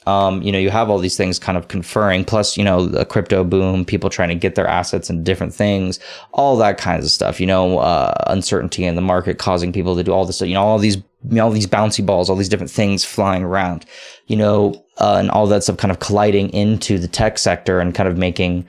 [0.07, 3.05] Um, you know, you have all these things kind of conferring, plus you know the
[3.05, 6.01] crypto boom, people trying to get their assets into different things,
[6.33, 7.39] all that kinds of stuff.
[7.39, 10.41] You know, uh, uncertainty in the market causing people to do all this.
[10.41, 13.43] You know, all these you know, all these bouncy balls, all these different things flying
[13.43, 13.85] around.
[14.27, 17.95] You know, uh, and all that stuff kind of colliding into the tech sector and
[17.95, 18.67] kind of making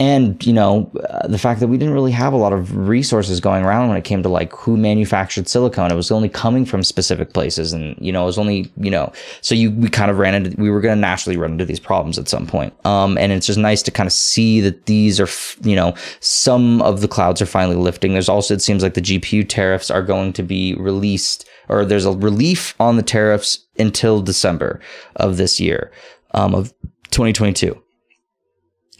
[0.00, 3.40] and you know uh, the fact that we didn't really have a lot of resources
[3.40, 5.92] going around when it came to like who manufactured silicone.
[5.92, 9.12] It was only coming from specific places and you know it was only you know
[9.42, 11.80] so you we kind of ran into we were going to naturally run into these
[11.80, 12.74] problems at some point.
[12.86, 15.28] Um and it's just nice to kind of see that these are
[15.68, 18.12] you know some of the clouds are finally lifting.
[18.12, 22.06] There's also it seems like the gpu tariffs are going to be released or there's
[22.06, 24.80] a relief on the tariffs until december
[25.16, 25.90] of this year
[26.32, 26.72] um of
[27.10, 27.81] 2022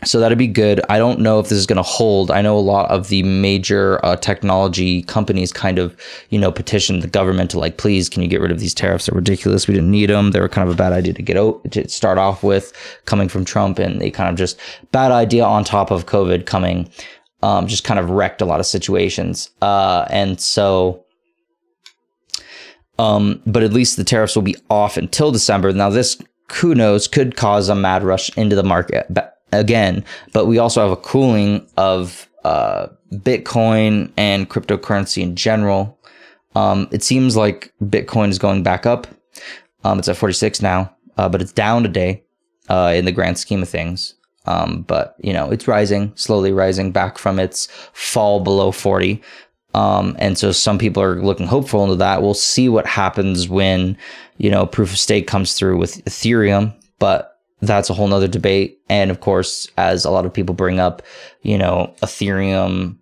[0.05, 0.81] so that'd be good.
[0.89, 2.31] I don't know if this is going to hold.
[2.31, 5.97] I know a lot of the major uh, technology companies kind of,
[6.31, 9.07] you know, petitioned the government to like, please, can you get rid of these tariffs?
[9.07, 9.69] They're ridiculous.
[9.69, 10.33] We didn't need them.
[10.33, 12.73] They were kind of a bad idea to get out to start off with,
[13.05, 14.59] coming from Trump, and they kind of just
[14.91, 16.91] bad idea on top of COVID coming,
[17.43, 19.51] um, just kind of wrecked a lot of situations.
[19.63, 21.05] Uh, and so,
[22.99, 25.73] um, but at least the tariffs will be off until December.
[25.73, 26.21] Now this,
[26.55, 29.07] who knows, could cause a mad rush into the market
[29.53, 35.99] again, but we also have a cooling of uh, Bitcoin and cryptocurrency in general.
[36.55, 39.07] Um, it seems like Bitcoin is going back up.
[39.85, 42.23] Um, it's at 46 now, uh, but it's down today
[42.69, 44.15] uh, in the grand scheme of things.
[44.47, 49.23] Um, but you know, it's rising, slowly rising back from its fall below 40.
[49.75, 52.23] Um, and so some people are looking hopeful into that.
[52.23, 53.97] We'll see what happens when,
[54.37, 56.75] you know, proof of stake comes through with Ethereum.
[56.99, 57.32] But
[57.63, 58.79] that's a whole nother debate.
[58.89, 61.03] And of course, as a lot of people bring up,
[61.43, 62.99] you know, Ethereum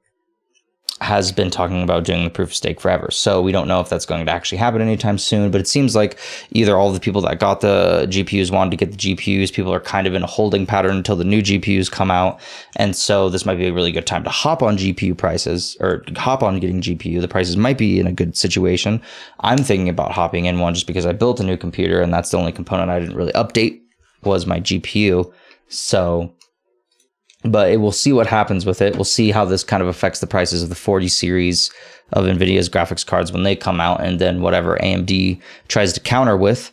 [1.01, 3.11] has been talking about doing the proof of stake forever.
[3.11, 5.97] So we don't know if that's going to actually happen anytime soon, but it seems
[5.97, 6.19] like
[6.51, 9.81] either all the people that got the GPUs wanted to get the GPUs, people are
[9.81, 12.39] kind of in a holding pattern until the new GPUs come out.
[12.77, 16.05] And so this might be a really good time to hop on GPU prices or
[16.17, 17.23] hop on getting GPU.
[17.23, 19.01] The prices might be in a good situation.
[19.41, 22.31] I'm thinking about hopping in one just because I built a new computer and that's
[22.31, 23.81] the only component I didn't really update
[24.25, 25.33] was my GPU.
[25.69, 26.35] So,
[27.45, 28.95] but it, we'll see what happens with it.
[28.95, 31.71] We'll see how this kind of affects the prices of the 40 series
[32.13, 36.37] of NVIDIA's graphics cards when they come out, and then whatever AMD tries to counter
[36.37, 36.73] with.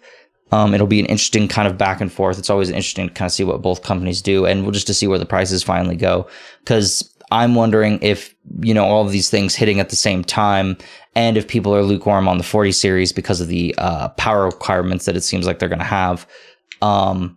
[0.52, 2.40] Um, it'll be an interesting kind of back and forth.
[2.40, 4.94] It's always interesting to kind of see what both companies do, and we'll just to
[4.94, 6.28] see where the prices finally go.
[6.60, 10.78] Because I'm wondering if you know all of these things hitting at the same time,
[11.16, 15.06] and if people are lukewarm on the 40 series because of the uh, power requirements
[15.06, 16.26] that it seems like they're going to have
[16.82, 17.37] um,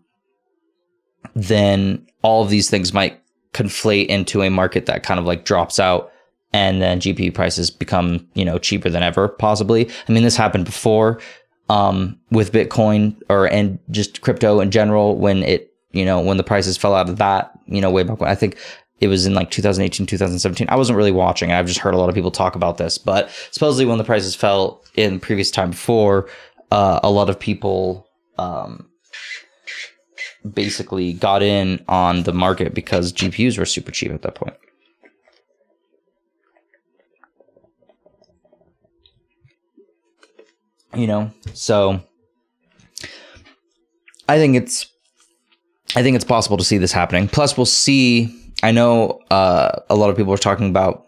[1.35, 3.20] then all of these things might
[3.52, 6.11] conflate into a market that kind of like drops out
[6.52, 9.88] and then GPU prices become, you know, cheaper than ever, possibly.
[10.09, 11.20] I mean, this happened before
[11.68, 16.42] um, with Bitcoin or and just crypto in general when it, you know, when the
[16.42, 18.30] prices fell out of that, you know, way back when.
[18.30, 18.59] I think
[19.00, 20.68] it was in like 2018, 2017.
[20.68, 21.52] I wasn't really watching.
[21.52, 24.35] I've just heard a lot of people talk about this, but supposedly when the prices
[24.35, 26.28] fell in previous time before,
[26.70, 28.06] uh, a lot of people
[28.38, 28.89] um,
[30.48, 34.57] basically got in on the market because GPUs were super cheap at that point.
[40.94, 42.00] You know, so
[44.29, 44.90] I think it's
[45.96, 47.29] I think it's possible to see this happening.
[47.29, 48.37] Plus, we'll see.
[48.62, 51.07] I know uh, a lot of people are talking about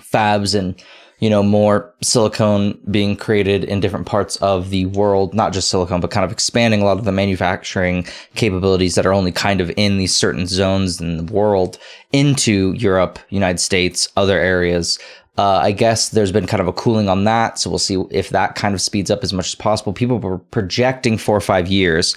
[0.00, 0.80] fabs and
[1.18, 6.00] you know more silicone being created in different parts of the world not just silicone
[6.00, 9.70] but kind of expanding a lot of the manufacturing capabilities that are only kind of
[9.76, 11.78] in these certain zones in the world
[12.12, 14.98] into Europe United States other areas
[15.38, 18.30] uh, I guess there's been kind of a cooling on that, so we'll see if
[18.30, 19.92] that kind of speeds up as much as possible.
[19.92, 22.16] People were projecting four or five years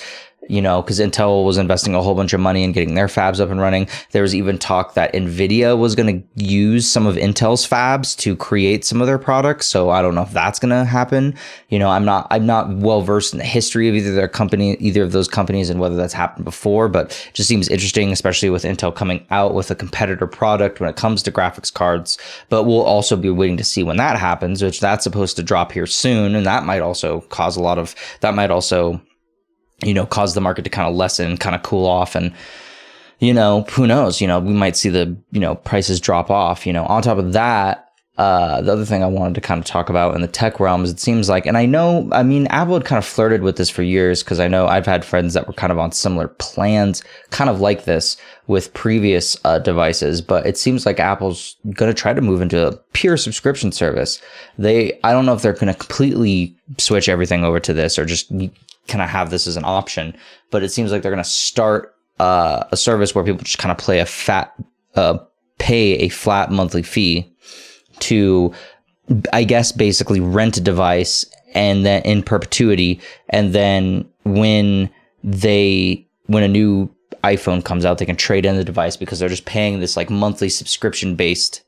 [0.50, 3.40] you know, because Intel was investing a whole bunch of money in getting their fabs
[3.40, 3.88] up and running.
[4.12, 8.36] There was even talk that Nvidia was going to use some of Intel's fabs to
[8.36, 9.68] create some of their products.
[9.68, 11.36] So I don't know if that's going to happen.
[11.70, 14.76] You know, I'm not I'm not well versed in the history of either their company,
[14.78, 16.90] either of those companies, and whether that's happened before.
[16.90, 20.96] But just seems interesting, especially with Intel coming out with a competitor product when it
[20.96, 22.18] comes to graphics cards.
[22.50, 25.72] But we'll also be waiting to see when that happens, which that's supposed to drop
[25.72, 29.00] here soon, and that might also cause a lot of that might also
[29.84, 32.16] you know, cause the market to kind of lessen, kind of cool off.
[32.16, 32.34] And,
[33.20, 34.22] you know, who knows?
[34.22, 36.66] You know, we might see the, you know, prices drop off.
[36.66, 37.90] You know, on top of that,
[38.20, 40.84] uh, the other thing I wanted to kind of talk about in the tech realm
[40.84, 43.56] is it seems like, and I know, I mean, Apple had kind of flirted with
[43.56, 46.28] this for years because I know I've had friends that were kind of on similar
[46.28, 51.90] plans, kind of like this with previous uh, devices, but it seems like Apple's going
[51.90, 54.22] to try to move into a pure subscription service.
[54.58, 58.04] They, I don't know if they're going to completely switch everything over to this or
[58.04, 58.30] just
[58.90, 60.16] kind of have this as an option,
[60.52, 63.72] but it seems like they're going to start uh, a service where people just kind
[63.72, 64.54] of play a fat,
[64.96, 65.18] uh,
[65.58, 67.32] pay a flat monthly fee
[68.00, 68.54] to,
[69.32, 73.00] I guess, basically rent a device and then in perpetuity.
[73.30, 74.90] And then when
[75.24, 79.30] they, when a new iPhone comes out, they can trade in the device because they're
[79.30, 81.64] just paying this like monthly subscription based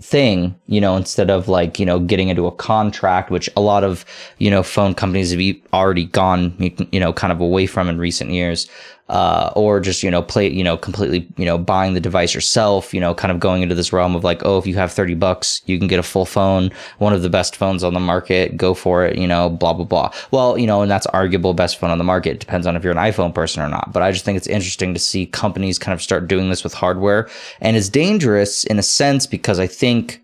[0.00, 3.84] thing, you know, instead of like, you know, getting into a contract, which a lot
[3.84, 4.04] of,
[4.38, 6.54] you know, phone companies have already gone,
[6.90, 8.68] you know, kind of away from in recent years
[9.08, 12.94] uh, or just you know play you know completely you know buying the device yourself
[12.94, 15.14] you know kind of going into this realm of like oh if you have 30
[15.14, 18.56] bucks you can get a full phone one of the best phones on the market
[18.56, 20.10] go for it you know blah blah blah.
[20.30, 22.30] Well you know and that's arguable best phone on the market.
[22.30, 23.92] It depends on if you're an iphone person or not.
[23.92, 26.74] But i just think it's interesting to see companies kind of start doing this with
[26.74, 27.28] hardware.
[27.60, 30.23] And it's dangerous in a sense because i think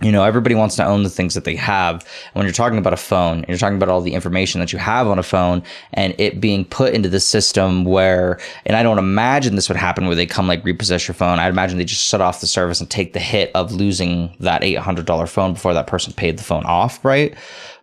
[0.00, 2.06] you know, everybody wants to own the things that they have.
[2.34, 5.08] when you're talking about a phone, you're talking about all the information that you have
[5.08, 9.56] on a phone and it being put into the system where, and I don't imagine
[9.56, 11.38] this would happen where they come like repossess your phone.
[11.38, 14.62] I'd imagine they just shut off the service and take the hit of losing that
[14.62, 17.36] $800 phone before that person paid the phone off, right?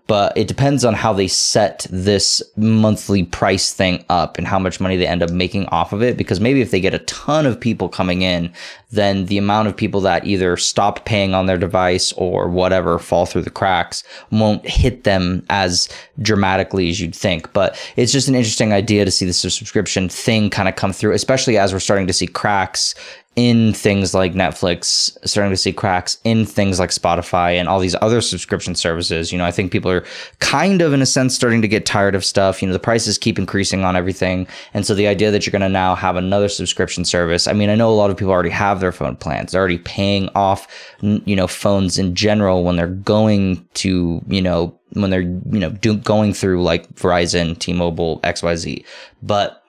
[0.08, 4.80] But it depends on how they set this monthly price thing up and how much
[4.80, 6.16] money they end up making off of it.
[6.16, 8.54] Because maybe if they get a ton of people coming in,
[8.92, 13.26] then the amount of people that either stop paying on their device or whatever fall
[13.26, 15.90] through the cracks won't hit them as
[16.22, 17.52] dramatically as you'd think.
[17.52, 21.14] But it's just an interesting idea to see the subscription thing kind of come through,
[21.14, 22.94] especially as we're starting to see cracks
[23.36, 27.96] in things like Netflix, starting to see cracks in things like Spotify and all these
[28.02, 29.32] other subscription services.
[29.32, 30.06] You know, I think people are
[30.40, 32.62] kind of, in a sense, starting to get tired of stuff.
[32.62, 34.48] You know, the prices keep increasing on everything.
[34.74, 37.70] And so the idea that you're going to now have another subscription service, I mean,
[37.70, 40.68] I know a lot of people already have their phone plans, they're already paying off,
[41.02, 45.72] you know, phones in general when they're going to, you know, when they're, you know,
[45.72, 48.86] do, going through like Verizon, T Mobile, XYZ.
[49.22, 49.65] But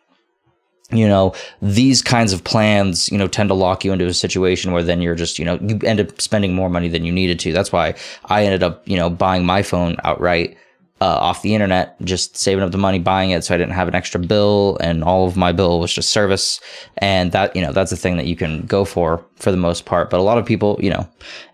[0.91, 4.73] you know, these kinds of plans, you know, tend to lock you into a situation
[4.73, 7.41] where then you're just, you know, you end up spending more money than you needed
[7.41, 7.53] to.
[7.53, 7.95] That's why
[8.27, 10.57] I ended up, you know, buying my phone outright
[11.01, 13.89] uh, off the internet, just saving up the money, buying it so I didn't have
[13.89, 16.61] an extra bill and all of my bill was just service.
[16.99, 19.87] And that, you know, that's a thing that you can go for for the most
[19.87, 20.09] part.
[20.09, 21.09] But a lot of people, you know,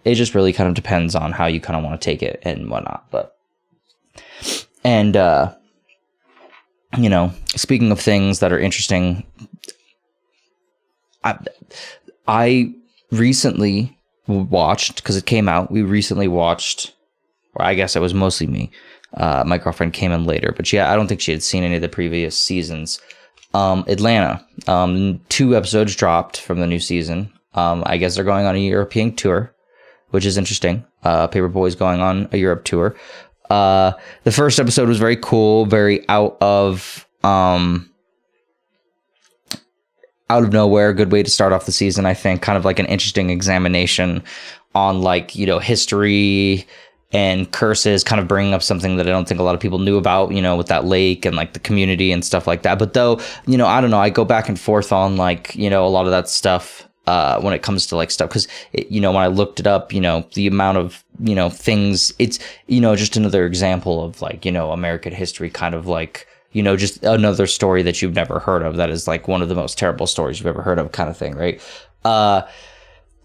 [0.04, 2.40] it just really kind of depends on how you kind of want to take it
[2.42, 3.06] and whatnot.
[3.10, 3.34] But,
[4.84, 5.54] and, uh,
[6.98, 9.24] you know, speaking of things that are interesting,
[11.24, 11.38] I,
[12.26, 12.74] I
[13.10, 15.70] recently watched because it came out.
[15.70, 16.94] We recently watched,
[17.54, 18.70] or I guess it was mostly me.
[19.14, 21.76] Uh, my girlfriend came in later, but yeah, I don't think she had seen any
[21.76, 23.00] of the previous seasons.
[23.54, 27.30] Um, Atlanta, um, two episodes dropped from the new season.
[27.54, 29.54] Um, I guess they're going on a European tour,
[30.10, 30.84] which is interesting.
[31.04, 32.96] Uh, Paper Boi's going on a Europe tour.
[33.52, 33.92] Uh,
[34.24, 37.90] the first episode was very cool, very out of um,
[40.30, 42.06] out of nowhere, good way to start off the season.
[42.06, 44.22] I think kind of like an interesting examination
[44.74, 46.66] on like you know history
[47.12, 49.78] and curses kind of bringing up something that I don't think a lot of people
[49.78, 52.78] knew about, you know, with that lake and like the community and stuff like that.
[52.78, 55.68] But though, you know, I don't know, I go back and forth on like, you
[55.68, 59.00] know, a lot of that stuff uh, when it comes to like stuff because you
[59.00, 62.38] know when I looked it up, you know the amount of you know things it's
[62.66, 66.62] you know just another example of like you know American history kind of like you
[66.62, 69.54] know just another story that you've never heard of that is like one of the
[69.54, 71.60] most terrible stories you've ever heard of kind of thing, right?
[72.04, 72.42] Uh,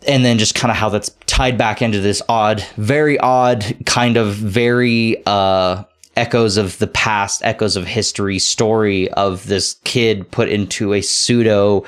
[0.07, 4.17] and then just kind of how that's tied back into this odd, very odd kind
[4.17, 5.83] of very uh
[6.17, 11.85] echoes of the past, echoes of history story of this kid put into a pseudo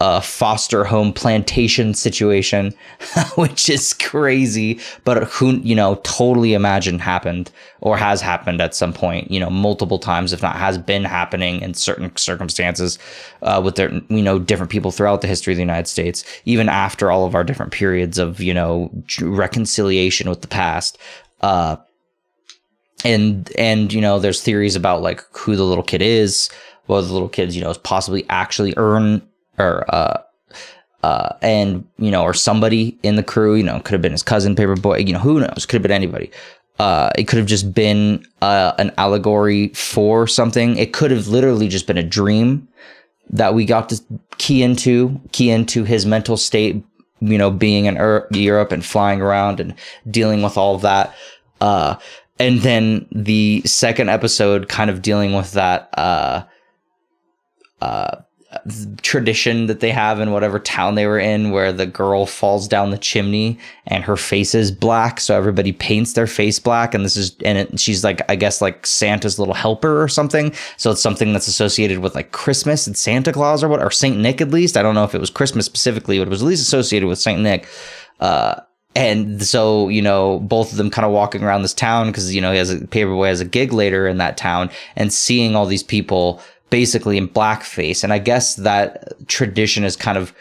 [0.00, 2.72] a foster home plantation situation,
[3.34, 7.50] which is crazy, but who, you know, totally imagine happened
[7.82, 11.60] or has happened at some point, you know, multiple times, if not has been happening
[11.60, 12.98] in certain circumstances
[13.42, 16.70] uh, with their, you know, different people throughout the history of the United States, even
[16.70, 18.90] after all of our different periods of, you know,
[19.20, 20.96] reconciliation with the past.
[21.42, 21.76] Uh,
[23.04, 26.48] and, and, you know, there's theories about like who the little kid is,
[26.86, 29.22] whether the little kids, you know, is possibly actually Earn
[29.60, 30.22] or uh,
[31.02, 34.22] uh, and you know, or somebody in the crew, you know, could have been his
[34.22, 35.66] cousin, Paper Boi, you know, who knows?
[35.66, 36.30] Could have been anybody.
[36.78, 40.76] Uh, it could have just been uh, an allegory for something.
[40.76, 42.68] It could have literally just been a dream
[43.28, 44.02] that we got to
[44.38, 46.82] key into, key into his mental state.
[47.22, 47.96] You know, being in
[48.32, 49.74] Europe and flying around and
[50.10, 51.14] dealing with all of that.
[51.60, 51.96] Uh,
[52.38, 55.90] and then the second episode, kind of dealing with that.
[55.98, 56.44] Uh,
[57.82, 58.22] uh,
[59.00, 62.90] tradition that they have in whatever town they were in where the girl falls down
[62.90, 67.16] the chimney and her face is black so everybody paints their face black and this
[67.16, 70.52] is and it, she's like i guess like santa's little helper or something.
[70.78, 74.18] So it's something that's associated with like christmas and santa claus or what or saint
[74.18, 74.76] nick at least.
[74.76, 77.20] I don't know if it was christmas specifically but it was at least associated with
[77.20, 77.68] saint nick.
[78.18, 78.60] Uh,
[78.96, 82.40] and so you know both of them kind of walking around this town because you
[82.40, 85.54] know he has a Paper Boi has a gig later in that town and seeing
[85.54, 88.02] all these people basically in blackface.
[88.02, 90.34] And I guess that tradition has kind of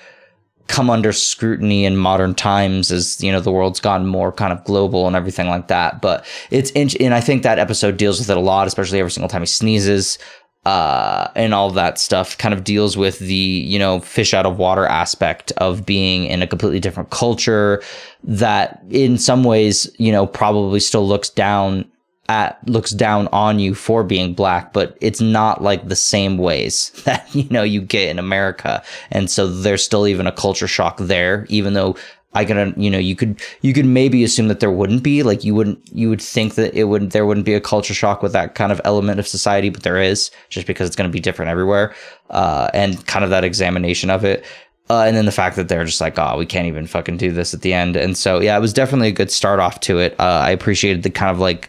[0.68, 4.64] come under scrutiny in modern times as you know the world's gotten more kind of
[4.66, 8.30] global and everything like that but it's in, and i think that episode deals with
[8.30, 10.20] it a lot especially every single time he sneezes
[10.66, 14.60] uh, and all that stuff kind of deals with the you know fish out of
[14.60, 17.82] water aspect of being in a completely different culture
[18.24, 21.90] that in some ways you know probably still looks down
[22.30, 26.92] at looks down on you for being black, but it's not like the same ways
[27.06, 30.98] that you know you get in America, and so there's still even a culture shock
[30.98, 31.98] there, even though.
[32.32, 35.44] I can, you know, you could, you could maybe assume that there wouldn't be, like,
[35.44, 38.34] you wouldn't, you would think that it would, there wouldn't be a culture shock with
[38.34, 41.20] that kind of element of society, but there is, just because it's going to be
[41.20, 41.92] different everywhere,
[42.30, 44.46] uh, and kind of that examination of it.
[44.92, 47.32] Uh, and then the fact that they're just like, oh, we can't even fucking do
[47.32, 47.96] this at the end.
[47.96, 50.16] And so, yeah, it was definitely a good start off to it.
[50.20, 51.68] Uh, I appreciated the kind of like,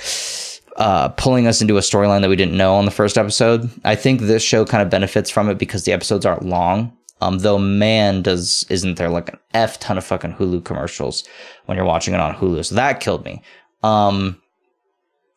[0.81, 3.71] uh, pulling us into a storyline that we didn't know on the first episode.
[3.85, 6.97] I think this show kind of benefits from it because the episodes aren't long.
[7.21, 11.25] Um, though man does isn't there like an f ton of fucking Hulu commercials
[11.67, 13.43] when you're watching it on Hulu, so that killed me.
[13.83, 14.41] Um,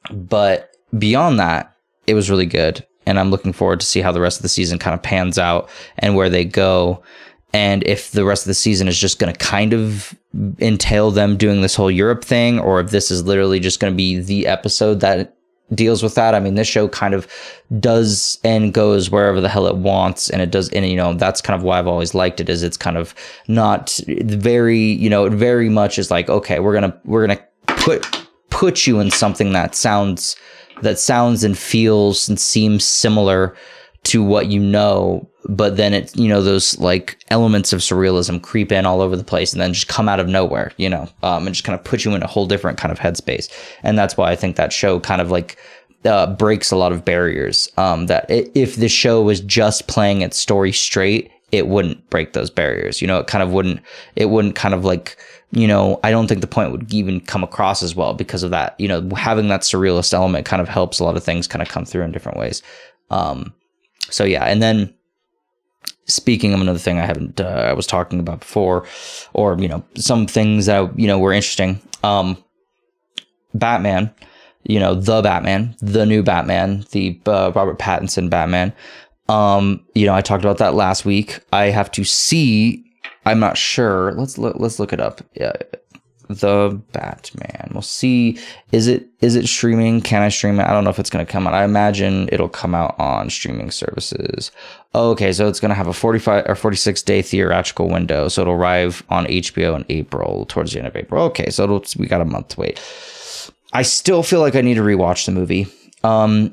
[0.10, 1.76] but beyond that,
[2.08, 4.50] it was really good, and I'm looking forward to see how the rest of the
[4.50, 5.70] season kind of pans out
[6.00, 7.04] and where they go
[7.54, 10.18] and if the rest of the season is just going to kind of
[10.60, 13.97] entail them doing this whole Europe thing, or if this is literally just going to
[13.97, 15.36] be the episode that
[15.76, 16.36] deals with that.
[16.36, 17.28] I mean, this show kind of
[17.80, 20.70] does and goes wherever the hell it wants, and it does.
[20.70, 22.49] And you know, that's kind of why I've always liked it.
[22.49, 23.14] Is it's kind of
[23.47, 28.28] not very, you know, it very much is like, okay, we're gonna we're gonna put
[28.49, 30.36] put you in something that sounds
[30.82, 33.56] that sounds and feels and seems similar
[34.04, 38.72] to what you know but then it you know those like elements of surrealism creep
[38.72, 41.46] in all over the place and then just come out of nowhere you know um,
[41.46, 43.50] and just kind of put you in a whole different kind of headspace.
[43.84, 45.58] And that's why i think that show kind of like
[46.06, 50.38] uh, breaks a lot of barriers um, that if the show was just playing its
[50.38, 53.80] story straight it wouldn't break those barriers you know it kind of wouldn't
[54.16, 55.18] it wouldn't kind of like
[55.52, 58.52] you know i don't think the point would even come across as well because of
[58.52, 61.62] that you know having that surrealist element kind of helps a lot of things kind
[61.62, 62.62] of come through in different ways.
[63.10, 63.54] Um,
[64.10, 64.94] so yeah and then
[66.06, 68.86] speaking of another thing I haven't uh, I was talking about before,
[69.34, 71.82] or you know some things that you know were interesting.
[72.04, 72.43] Um,
[73.54, 74.14] Batman,
[74.64, 78.74] you know the Batman, the new Batman, the uh, Robert Pattinson Batman.
[79.30, 81.39] Um, you know I talked about that last week.
[81.51, 82.84] I have to see.
[83.26, 84.12] I'm not sure.
[84.14, 84.58] Let's look.
[84.60, 85.22] Let's look it up.
[85.34, 85.54] Yeah,
[86.34, 87.70] the Batman.
[87.74, 88.40] We'll see.
[88.72, 90.02] Is it is it streaming?
[90.02, 90.64] Can I stream it?
[90.64, 91.54] I don't know if it's going to come out.
[91.54, 94.52] I imagine it'll come out on streaming services.
[94.96, 98.28] Okay, so it's going to have a 45 or 46 day theatrical window.
[98.28, 101.24] So it'll arrive on HBO in April, towards the end of April.
[101.26, 102.80] Okay, so it'll, we got a month to wait.
[103.72, 105.68] I still feel like I need to rewatch the movie.
[106.04, 106.52] Um,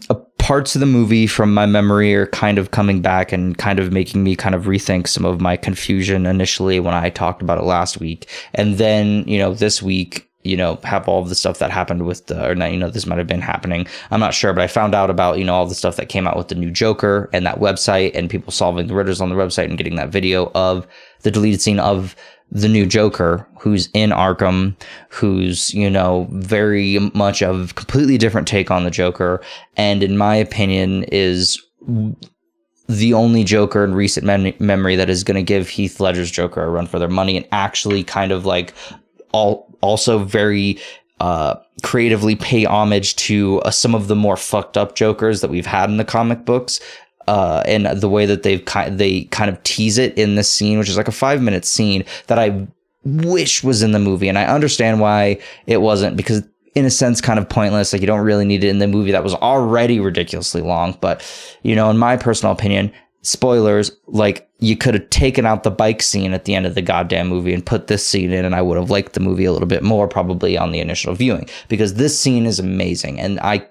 [0.51, 3.92] parts of the movie from my memory are kind of coming back and kind of
[3.92, 7.62] making me kind of rethink some of my confusion initially when I talked about it
[7.62, 8.28] last week.
[8.55, 12.26] And then, you know, this week, you know, have all the stuff that happened with
[12.26, 13.86] the, or not, you know, this might have been happening.
[14.11, 16.26] I'm not sure, but I found out about, you know, all the stuff that came
[16.26, 19.36] out with the new Joker and that website and people solving the riddles on the
[19.36, 20.84] website and getting that video of
[21.22, 22.16] the deleted scene of
[22.51, 24.74] the new Joker who's in Arkham,
[25.09, 29.42] who's, you know, very much of completely different take on the Joker.
[29.76, 31.62] And in my opinion, is
[32.88, 36.62] the only Joker in recent mem- memory that is going to give Heath Ledger's Joker
[36.62, 38.74] a run for their money and actually kind of like
[39.32, 40.78] all also very
[41.20, 45.66] uh, creatively pay homage to uh, some of the more fucked up Jokers that we've
[45.66, 46.80] had in the comic books
[47.29, 50.79] uh, and the way that they've kind they kind of tease it in this scene,
[50.79, 52.66] which is like a five minute scene that I
[53.05, 56.43] wish was in the movie, and I understand why it wasn't because
[56.75, 57.93] in a sense kind of pointless.
[57.93, 59.12] Like you don't really need it in the movie.
[59.12, 60.97] That was already ridiculously long.
[61.01, 61.23] But
[61.62, 62.93] you know in my personal opinion
[63.23, 66.82] spoilers like you could have taken out the bike scene at the end of the
[66.82, 69.52] goddamn movie and put this scene in and I would have liked the movie a
[69.52, 73.66] little bit more probably on the initial viewing because this scene is amazing and I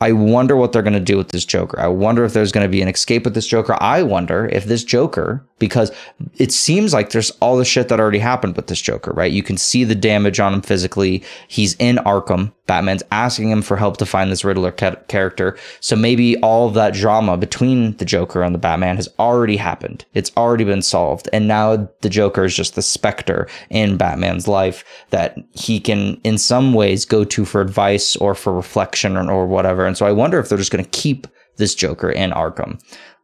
[0.00, 1.78] I wonder what they're going to do with this Joker.
[1.78, 3.76] I wonder if there's going to be an escape with this Joker.
[3.80, 5.92] I wonder if this Joker because
[6.38, 9.30] it seems like there's all the shit that already happened with this Joker, right?
[9.30, 11.22] You can see the damage on him physically.
[11.46, 12.52] He's in Arkham.
[12.66, 15.56] Batman's asking him for help to find this Riddler ca- character.
[15.78, 20.04] So maybe all of that drama between the Joker and the Batman has already happened.
[20.14, 21.28] It's already been solved.
[21.32, 26.38] And now the Joker is just the specter in Batman's life that he can, in
[26.38, 29.86] some ways, go to for advice or for reflection or, or whatever.
[29.86, 31.26] And so I wonder if they're just going to keep
[31.56, 32.80] this Joker in Arkham.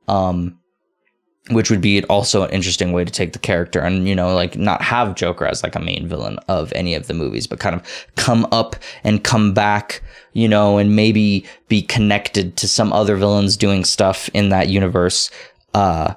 [0.09, 0.59] Um,
[1.51, 4.57] which would be also an interesting way to take the character and you know like
[4.57, 7.75] not have joker as like a main villain of any of the movies but kind
[7.75, 10.03] of come up and come back
[10.33, 15.31] you know and maybe be connected to some other villains doing stuff in that universe
[15.75, 16.15] uh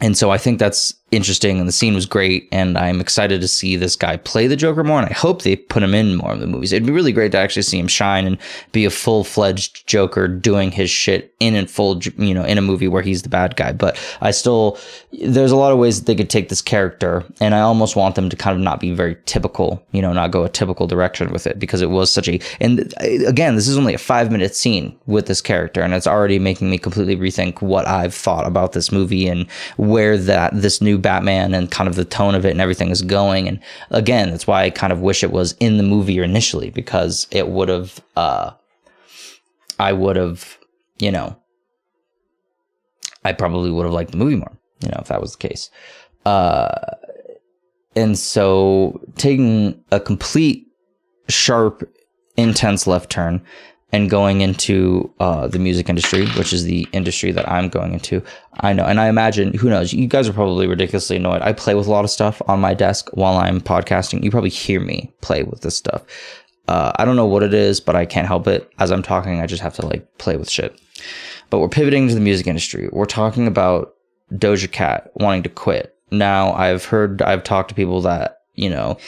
[0.00, 3.46] and so I think that's interesting and the scene was great and I'm excited to
[3.46, 6.32] see this guy play the Joker more and I hope they put him in more
[6.32, 6.72] of the movies.
[6.72, 8.38] It'd be really great to actually see him shine and
[8.72, 12.88] be a full-fledged Joker doing his shit in and full you know in a movie
[12.88, 13.70] where he's the bad guy.
[13.70, 14.78] But I still
[15.12, 18.16] there's a lot of ways that they could take this character and I almost want
[18.16, 21.30] them to kind of not be very typical, you know, not go a typical direction
[21.30, 24.56] with it because it was such a and uh, again, this is only a 5-minute
[24.56, 28.72] scene with this character and it's already making me completely rethink what I've thought about
[28.72, 32.50] this movie and where that this new Batman and kind of the tone of it
[32.50, 33.48] and everything is going.
[33.48, 37.26] And again, that's why I kind of wish it was in the movie initially because
[37.30, 38.52] it would have, uh,
[39.78, 40.58] I would have,
[40.98, 41.36] you know,
[43.24, 45.70] I probably would have liked the movie more, you know, if that was the case.
[46.24, 46.94] Uh,
[47.94, 50.66] and so taking a complete
[51.28, 51.88] sharp,
[52.36, 53.42] intense left turn
[53.92, 58.22] and going into uh, the music industry, which is the industry that I'm going into.
[58.60, 61.42] I know, and I imagine, who knows, you guys are probably ridiculously annoyed.
[61.42, 64.24] I play with a lot of stuff on my desk while I'm podcasting.
[64.24, 66.04] You probably hear me play with this stuff.
[66.68, 68.68] Uh, I don't know what it is, but I can't help it.
[68.80, 70.80] As I'm talking, I just have to like play with shit.
[71.48, 72.88] But we're pivoting to the music industry.
[72.92, 73.94] We're talking about
[74.32, 75.94] Doja Cat wanting to quit.
[76.10, 78.98] Now, I've heard, I've talked to people that, you know,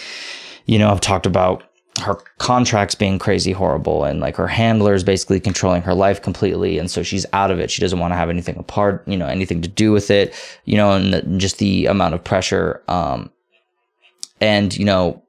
[0.66, 1.64] you know, I've talked about
[2.00, 6.90] her contracts being crazy horrible and like her handlers basically controlling her life completely and
[6.90, 9.60] so she's out of it she doesn't want to have anything apart you know anything
[9.62, 10.34] to do with it
[10.64, 13.30] you know and the, just the amount of pressure um
[14.40, 15.22] and you know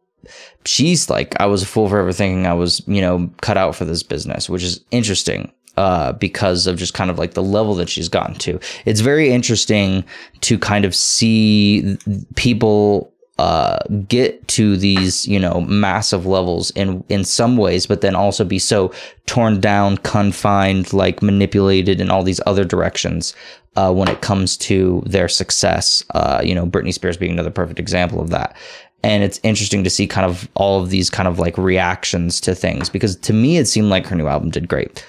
[0.65, 3.75] she's like i was a fool for ever thinking i was you know cut out
[3.75, 7.73] for this business which is interesting uh, because of just kind of like the level
[7.73, 8.59] that she's gotten to.
[8.83, 10.03] It's very interesting
[10.41, 11.97] to kind of see
[12.35, 13.79] people uh,
[14.09, 18.59] get to these, you know, massive levels in in some ways, but then also be
[18.59, 18.91] so
[19.27, 23.33] torn down, confined, like manipulated in all these other directions
[23.77, 26.03] uh, when it comes to their success.
[26.13, 28.57] Uh, you know, Britney Spears being another perfect example of that.
[29.03, 32.53] And it's interesting to see kind of all of these kind of like reactions to
[32.53, 35.05] things because to me it seemed like her new album did great.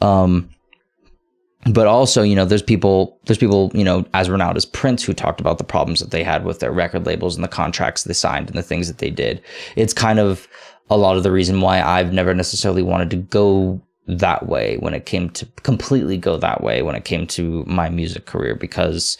[0.00, 0.50] Um,
[1.72, 5.12] but also, you know, there's people, there's people, you know, as renowned as Prince who
[5.12, 8.12] talked about the problems that they had with their record labels and the contracts they
[8.12, 9.42] signed and the things that they did.
[9.76, 10.48] It's kind of
[10.90, 14.94] a lot of the reason why I've never necessarily wanted to go that way when
[14.94, 19.18] it came to completely go that way when it came to my music career because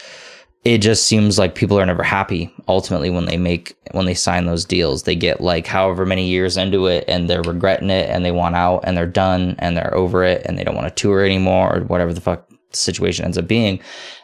[0.64, 4.46] it just seems like people are never happy ultimately when they make when they sign
[4.46, 5.04] those deals.
[5.04, 8.56] They get like however many years into it and they're regretting it and they want
[8.56, 11.76] out and they're done and they're over it and they don't want to tour anymore
[11.76, 13.80] or whatever the fuck the situation ends up being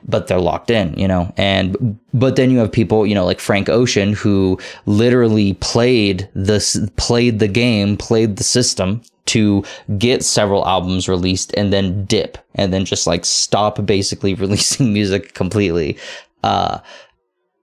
[0.07, 1.33] but they're locked in you know?
[1.37, 6.77] And but then you have people you know like Frank Ocean who literally played this
[6.97, 9.65] played the game played the system to
[9.99, 15.35] get several albums released and then dip and then just like stop basically releasing music
[15.35, 15.97] completely
[16.43, 16.79] uh,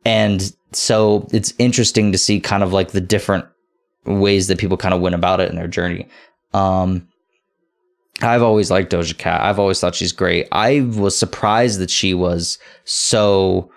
[0.05, 3.45] and so it's interesting to see kind of like the different
[4.05, 6.07] ways that people kind of went about it in their journey.
[6.53, 7.07] Um,
[8.21, 9.41] I've always liked Doja Cat.
[9.41, 10.47] I've always thought she's great.
[10.51, 13.71] I was surprised that she was so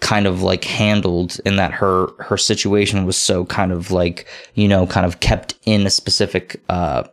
[0.00, 4.68] kind of like handled in that her her situation was so kind of like you
[4.68, 7.04] know kind of kept in a specific uh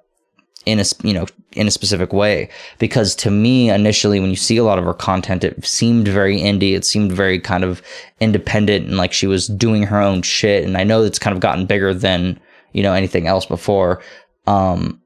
[0.66, 2.50] in a you know in a specific way.
[2.80, 6.40] Because to me initially when you see a lot of her content it seemed very
[6.40, 6.76] indie.
[6.76, 7.82] It seemed very kind of
[8.20, 10.64] independent and like she was doing her own shit.
[10.64, 12.40] And i know it's kind of gotten bigger than
[12.72, 14.02] you know anything else before.
[14.48, 15.02] Um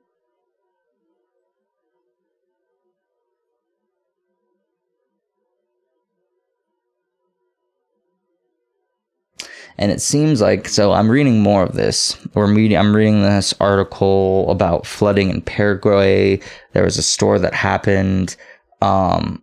[9.78, 13.54] and it seems like so i'm reading more of this we're reading i'm reading this
[13.60, 16.40] article about flooding in paraguay.
[16.74, 18.36] There was a store that happened
[18.82, 19.42] um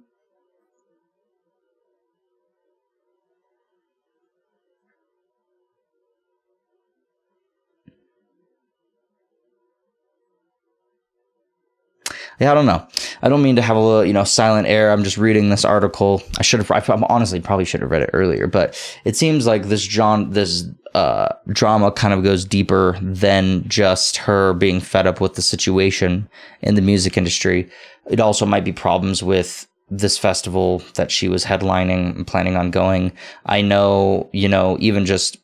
[12.45, 12.87] yeah, I don't know.
[13.23, 14.91] I don't mean to have a little, you know, silent air.
[14.91, 16.23] I'm just reading this article.
[16.39, 19.65] I should have, I honestly probably should have read it earlier, but it seems like
[19.65, 25.23] this John, this uh, drama kind of goes deeper than just her being fed up
[25.23, 26.29] with the situation
[26.61, 27.67] in the music industry.
[28.11, 32.71] It also might be problems with this festival that she was headlining and planning on
[32.71, 33.11] going.
[33.47, 35.39] I know, you know, even just,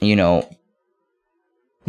[0.00, 0.48] you know,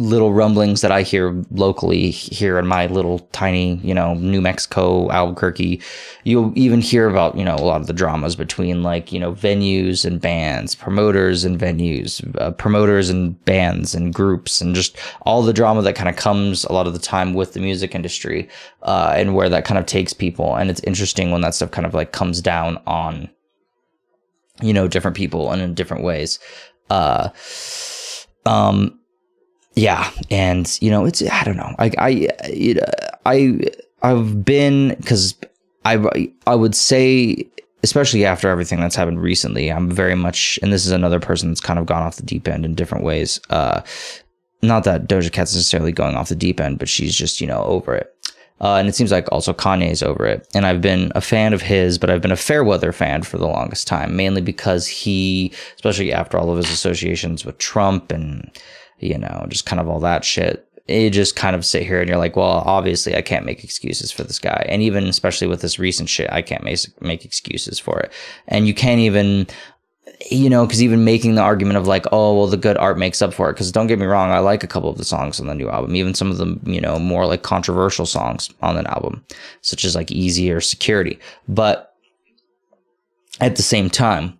[0.02, 5.10] little rumblings that I hear locally here in my little tiny, you know, New Mexico,
[5.10, 5.80] Albuquerque,
[6.24, 9.32] you'll even hear about, you know, a lot of the dramas between like, you know,
[9.32, 15.42] venues and bands, promoters and venues, uh, promoters and bands and groups, and just all
[15.42, 18.48] the drama that kind of comes a lot of the time with the music industry
[18.82, 20.56] uh, and where that kind of takes people.
[20.56, 23.30] And it's interesting when that stuff kind of like comes down on,
[24.60, 26.38] you know, different people and in different ways.
[26.90, 27.30] Uh,
[28.44, 28.98] um,
[29.74, 31.74] yeah, and you know, it's I don't know.
[31.78, 32.28] I I
[33.24, 33.60] I
[34.02, 35.34] I've been because
[35.84, 37.48] I I would say
[37.82, 41.60] especially after everything that's happened recently, I'm very much, and this is another person that's
[41.60, 43.40] kind of gone off the deep end in different ways.
[43.50, 43.82] Uh,
[44.62, 47.62] not that Doja Cat's necessarily going off the deep end, but she's just you know
[47.64, 48.14] over it.
[48.60, 50.46] Uh, and it seems like also Kanye's over it.
[50.54, 53.48] And I've been a fan of his, but I've been a Fairweather fan for the
[53.48, 58.48] longest time, mainly because he, especially after all of his associations with Trump and
[59.02, 60.66] you know, just kind of all that shit.
[60.88, 64.10] You just kind of sit here and you're like, well, obviously I can't make excuses
[64.10, 64.66] for this guy.
[64.68, 68.12] And even especially with this recent shit, I can't make, make excuses for it.
[68.48, 69.46] And you can't even,
[70.30, 73.22] you know, because even making the argument of like, oh, well, the good art makes
[73.22, 73.54] up for it.
[73.54, 75.68] Because don't get me wrong, I like a couple of the songs on the new
[75.68, 79.24] album, even some of the, you know, more like controversial songs on that album,
[79.60, 81.18] such as like Eazy or Security.
[81.48, 81.94] But
[83.40, 84.38] at the same time,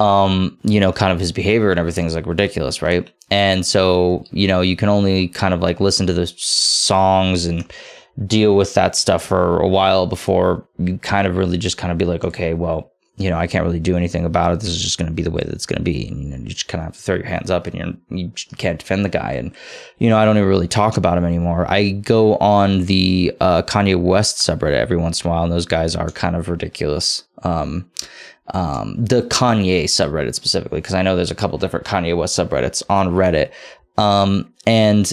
[0.00, 3.10] um, you know, kind of his behavior and everything is like ridiculous, right?
[3.30, 7.70] And so, you know, you can only kind of like listen to the songs and
[8.26, 11.98] deal with that stuff for a while before you kind of really just kind of
[11.98, 14.60] be like, okay, well, you know, I can't really do anything about it.
[14.60, 16.06] This is just going to be the way that it's going to be.
[16.06, 18.18] And you, know, you just kind of have to throw your hands up and you're,
[18.18, 19.32] you can't defend the guy.
[19.32, 19.52] And,
[19.98, 21.64] you know, I don't even really talk about him anymore.
[21.70, 25.64] I go on the uh, Kanye West subreddit every once in a while, and those
[25.64, 27.24] guys are kind of ridiculous.
[27.42, 27.90] Um,
[28.54, 32.82] um, the Kanye subreddit specifically, because I know there's a couple different Kanye West subreddits
[32.88, 33.52] on Reddit.
[33.98, 35.12] Um, and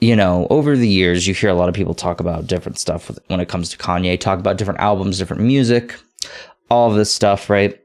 [0.00, 3.10] you know, over the years, you hear a lot of people talk about different stuff
[3.26, 5.94] when it comes to Kanye, talk about different albums, different music,
[6.70, 7.78] all of this stuff, right?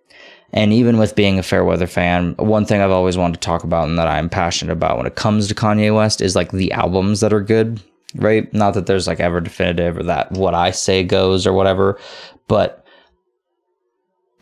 [0.54, 3.90] And even with being a Fairweather fan, one thing I've always wanted to talk about
[3.90, 7.20] and that I'm passionate about when it comes to Kanye West is like the albums
[7.20, 7.82] that are good,
[8.16, 8.52] right?
[8.54, 12.00] Not that there's like ever definitive or that what I say goes or whatever,
[12.48, 12.85] but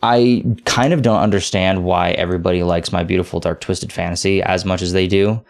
[0.06, 4.82] I kind of don't understand why everybody likes My Beautiful Dark Twisted Fantasy as much
[4.82, 5.42] as they do.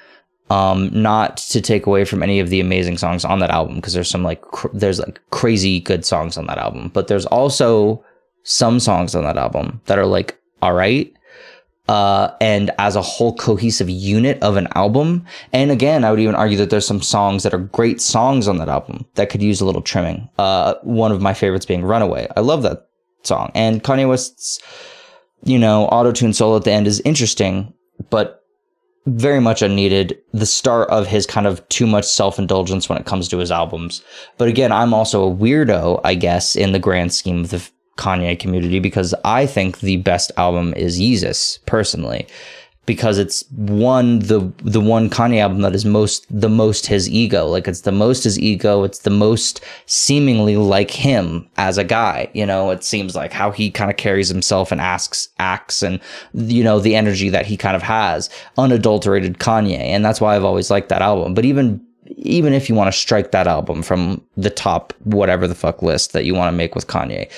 [0.48, 3.94] Um, not to take away from any of the amazing songs on that album because
[3.94, 8.04] there's some like cr- there's like crazy good songs on that album, but there's also
[8.44, 11.12] some songs on that album that are like all right.
[11.88, 15.26] Uh, and as a whole cohesive unit of an album.
[15.52, 18.58] And again, I would even argue that there's some songs that are great songs on
[18.58, 20.28] that album that could use a little trimming.
[20.38, 22.28] Uh, one of my favorites being Runaway.
[22.36, 22.86] I love that
[23.26, 23.50] song.
[23.54, 24.60] And Kanye West's
[25.44, 27.72] you know, auto tune solo at the end is interesting,
[28.10, 28.42] but
[29.06, 30.18] very much unneeded.
[30.32, 33.52] The start of his kind of too much self indulgence when it comes to his
[33.52, 34.02] albums.
[34.38, 37.68] But again, I'm also a weirdo, I guess, in the grand scheme of the
[37.98, 42.26] Kanye community because I think the best album is Yeezus, personally
[42.86, 47.46] because it's one the the one Kanye album that is most the most his ego.
[47.46, 48.84] Like it's the most his ego.
[48.84, 52.28] It's the most seemingly like him as a guy.
[52.34, 56.00] You know, it seems like how he kind of carries himself and asks acts and
[56.34, 58.28] you know the energy that he kind of has,
[58.58, 61.34] unadulterated Kanye, and that's why I've always liked that album.
[61.34, 61.84] But even
[62.16, 66.12] even if you want to strike that album from the top whatever the fuck list
[66.12, 67.30] that you want to make with Kanye,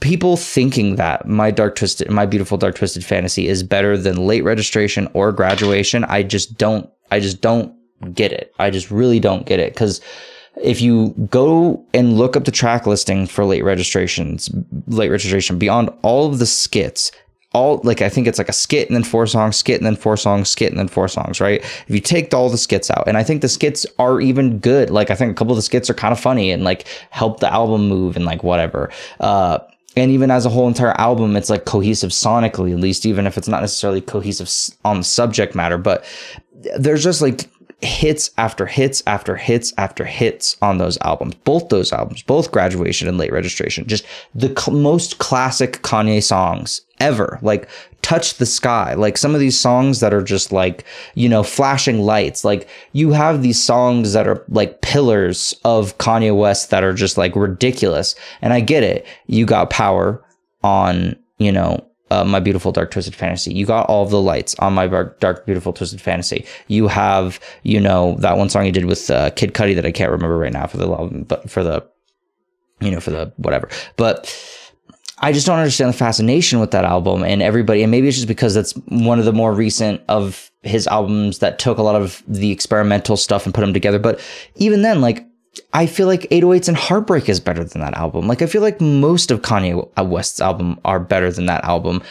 [0.00, 4.44] people thinking that my dark twisted my beautiful dark twisted fantasy is better than late
[4.44, 7.74] registration or graduation i just don't i just don't
[8.12, 8.52] get it.
[8.58, 9.72] I just really don't get it.
[9.72, 10.00] Because
[10.62, 14.48] if you go and look up the track listing for late registrations
[14.86, 17.10] late registration beyond all of the skits
[17.54, 19.96] all like I think it's like a skit and then four songs, skit and then
[19.96, 21.62] four songs, skit and then four songs, right?
[21.62, 24.90] If you take all the skits out, and I think the skits are even good.
[24.90, 27.40] Like I think a couple of the skits are kind of funny and like help
[27.40, 28.90] the album move and like whatever.
[29.20, 29.60] Uh,
[29.96, 33.38] and even as a whole entire album, it's like cohesive sonically, at least, even if
[33.38, 34.50] it's not necessarily cohesive
[34.84, 35.78] on the subject matter.
[35.78, 36.04] But
[36.76, 37.48] there's just like
[37.84, 41.34] hits after hits after hits after hits on those albums.
[41.44, 44.04] Both those albums, both Graduation and Late Registration, just
[44.34, 47.38] the cl- most classic Kanye songs ever.
[47.42, 47.68] Like
[48.02, 52.02] Touch the Sky, like some of these songs that are just like, you know, flashing
[52.02, 52.44] lights.
[52.44, 57.16] Like you have these songs that are like pillars of Kanye West that are just
[57.16, 58.14] like ridiculous.
[58.42, 59.06] And I get it.
[59.26, 60.22] You got power
[60.62, 64.54] on, you know, uh, my beautiful dark twisted fantasy you got all of the lights
[64.58, 68.84] on my dark beautiful twisted fantasy you have you know that one song you did
[68.84, 70.86] with uh, kid cudi that i can't remember right now for the
[71.28, 71.84] but for the
[72.80, 74.32] you know for the whatever but
[75.18, 77.82] I just don't understand the fascination with that album and everybody.
[77.82, 81.58] And maybe it's just because that's one of the more recent of his albums that
[81.58, 83.98] took a lot of the experimental stuff and put them together.
[83.98, 84.20] But
[84.56, 85.24] even then, like,
[85.72, 88.26] I feel like 808s and Heartbreak is better than that album.
[88.26, 92.02] Like I feel like most of Kanye West's album are better than that album.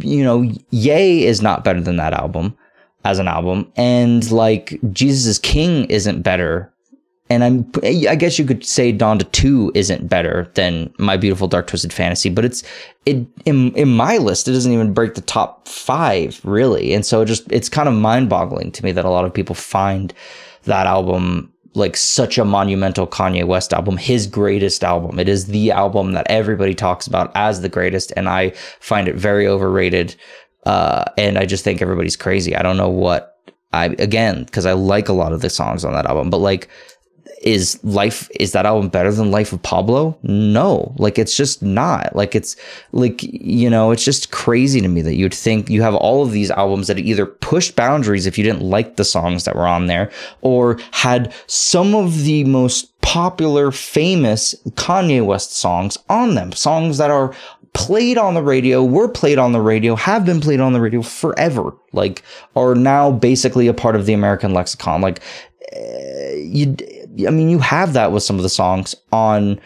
[0.00, 2.56] You know, Ye is not better than that album
[3.04, 6.72] as an album, and like Jesus is King isn't better.
[7.28, 11.66] And I'm, I guess you could say Donda 2 isn't better than My Beautiful Dark
[11.66, 12.62] Twisted Fantasy, but it's,
[13.04, 16.94] it, in, in my list, it doesn't even break the top five, really.
[16.94, 19.34] And so it just, it's kind of mind boggling to me that a lot of
[19.34, 20.14] people find
[20.66, 25.18] that album like such a monumental Kanye West album, his greatest album.
[25.18, 28.50] It is the album that everybody talks about as the greatest, and I
[28.80, 30.16] find it very overrated.
[30.64, 32.56] Uh, and I just think everybody's crazy.
[32.56, 33.36] I don't know what
[33.72, 36.68] I again because I like a lot of the songs on that album, but like
[37.42, 40.16] is life is that album better than life of pablo?
[40.22, 40.94] No.
[40.96, 42.14] Like it's just not.
[42.14, 42.56] Like it's
[42.92, 46.32] like you know it's just crazy to me that you'd think you have all of
[46.32, 49.86] these albums that either pushed boundaries if you didn't like the songs that were on
[49.86, 50.10] there
[50.40, 56.50] or had some of the most popular famous kanye west songs on them.
[56.52, 57.32] Songs that are
[57.72, 61.02] played on the radio, were played on the radio, have been played on the radio
[61.02, 62.22] forever, like
[62.56, 65.02] are now basically a part of the American lexicon.
[65.02, 65.20] Like
[65.76, 66.74] uh, you
[67.26, 69.60] I mean, you have that with some of the songs on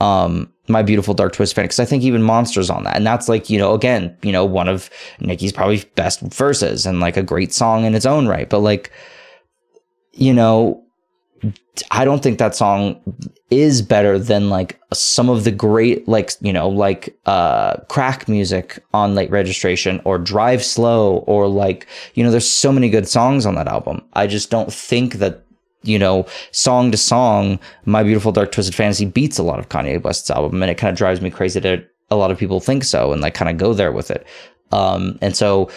[0.00, 2.96] um, My Beautiful Dark Twist Fan, because I think even Monsters on that.
[2.96, 4.90] And that's like, you know, again, you know, one of
[5.20, 8.48] Nicki's probably best verses and like a great song in its own right.
[8.48, 8.90] But like,
[10.12, 10.82] you know,
[11.90, 13.00] I don't think that song
[13.50, 18.82] is better than like some of the great like you know like uh crack music
[18.92, 23.46] on late registration or drive slow or like you know there's so many good songs
[23.46, 25.45] on that album i just don't think that
[25.86, 30.02] you know, song to song, My Beautiful Dark Twisted Fantasy beats a lot of Kanye
[30.02, 32.84] West's album, and it kind of drives me crazy that a lot of people think
[32.84, 34.26] so and like kind of go there with it.
[34.72, 35.70] Um, and so,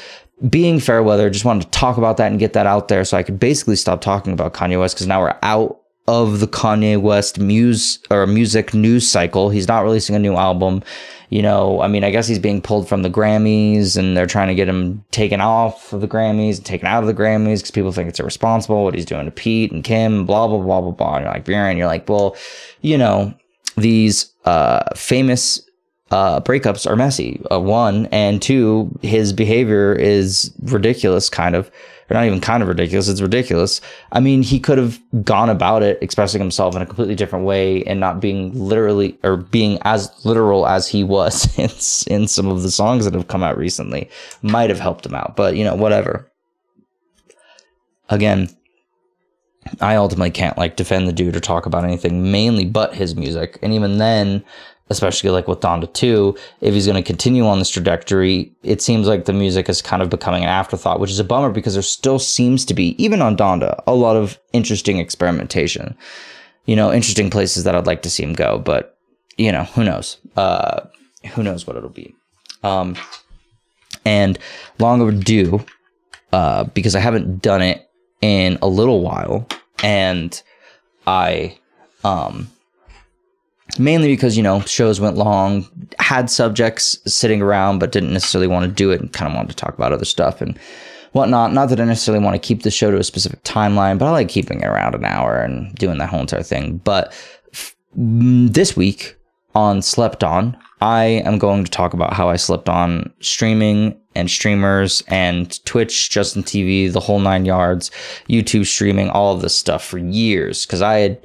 [0.50, 3.18] being fair weather, just wanted to talk about that and get that out there so
[3.18, 7.00] I could basically stop talking about Kanye West because now we're out of the Kanye
[7.00, 9.50] West muse or music news cycle.
[9.50, 10.84] He's not releasing a new album
[11.30, 14.48] you know, I mean, I guess he's being pulled from the Grammys and they're trying
[14.48, 17.72] to get him taken off of the Grammys and taken out of the Grammys because
[17.72, 20.92] people think it's irresponsible what he's doing to Pete and Kim, blah, blah, blah, blah,
[20.92, 21.16] blah.
[21.16, 22.36] And you're like, Bjorn, you're like, well,
[22.82, 23.34] you know,
[23.78, 25.62] these uh, famous
[26.12, 27.42] uh, breakups are messy.
[27.52, 31.70] Uh, one and two, his behavior is ridiculous, kind of
[32.10, 33.08] or not even kind of ridiculous.
[33.08, 33.82] It's ridiculous.
[34.12, 37.84] I mean, he could have gone about it expressing himself in a completely different way
[37.84, 41.58] and not being literally or being as literal as he was
[42.08, 44.10] in, in some of the songs that have come out recently.
[44.42, 46.26] Might have helped him out, but you know, whatever.
[48.10, 48.50] Again,
[49.82, 53.60] I ultimately can't like defend the dude or talk about anything mainly but his music.
[53.62, 54.44] And even then,
[54.90, 59.08] especially like with Donda 2, if he's going to continue on this trajectory, it seems
[59.08, 61.84] like the music is kind of becoming an afterthought, which is a bummer because there
[61.84, 65.96] still seems to be, even on Donda, a lot of interesting experimentation.
[66.66, 68.98] You know, interesting places that I'd like to see him go, but
[69.38, 70.18] you know, who knows?
[70.36, 70.82] Uh,
[71.34, 72.14] who knows what it'll be?
[72.64, 72.96] Um,
[74.06, 74.38] and
[74.80, 75.66] long overdue,
[76.34, 77.90] uh, because I haven't done it
[78.22, 79.48] in a little while,
[79.82, 80.42] and
[81.08, 81.58] I,
[82.04, 82.50] um,
[83.78, 85.68] mainly because you know shows went long
[86.00, 89.50] had subjects sitting around but didn't necessarily want to do it and kind of wanted
[89.50, 90.58] to talk about other stuff and
[91.12, 91.54] whatnot.
[91.54, 94.12] Not that i necessarily want to keep the show to a specific timeline but i
[94.12, 96.78] like keeping it around an hour and doing that whole entire thing.
[96.78, 97.14] But
[97.54, 99.16] f- mm, this week
[99.56, 104.30] on slept on i am going to talk about how i slept on streaming and
[104.30, 107.90] streamers and twitch justin tv the whole nine yards
[108.30, 110.68] youtube streaming all of this stuff for years.
[110.68, 111.20] Because i had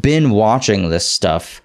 [0.00, 1.62] been watching this stuff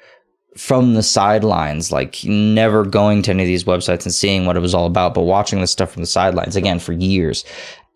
[0.57, 4.61] from the sidelines, like never going to any of these websites and seeing what it
[4.61, 7.43] was all about, but watching this stuff from the sidelines again for years.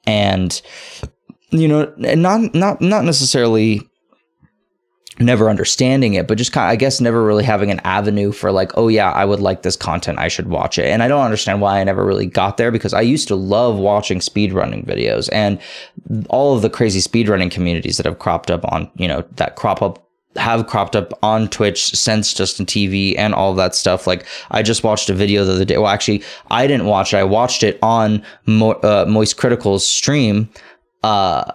[0.06, 0.62] And
[1.52, 3.82] you know, not not not necessarily
[5.20, 8.52] never understanding it, but just kind of, I guess never really having an avenue for
[8.52, 10.86] like, oh yeah, I would like this content, I should watch it.
[10.86, 13.78] And I don't understand why I never really got there because I used to love
[13.78, 15.60] watching speedrunning videos and
[16.30, 19.82] all of the crazy speedrunning communities that have cropped up on, you know, that crop
[19.82, 24.06] up have cropped up on Twitch since Justin TV and all that stuff.
[24.06, 25.78] Like I just watched a video the other day.
[25.78, 27.18] Well, actually, I didn't watch it.
[27.18, 30.50] I watched it on Mo- uh, Moist Critical's stream.
[31.04, 31.52] Uh,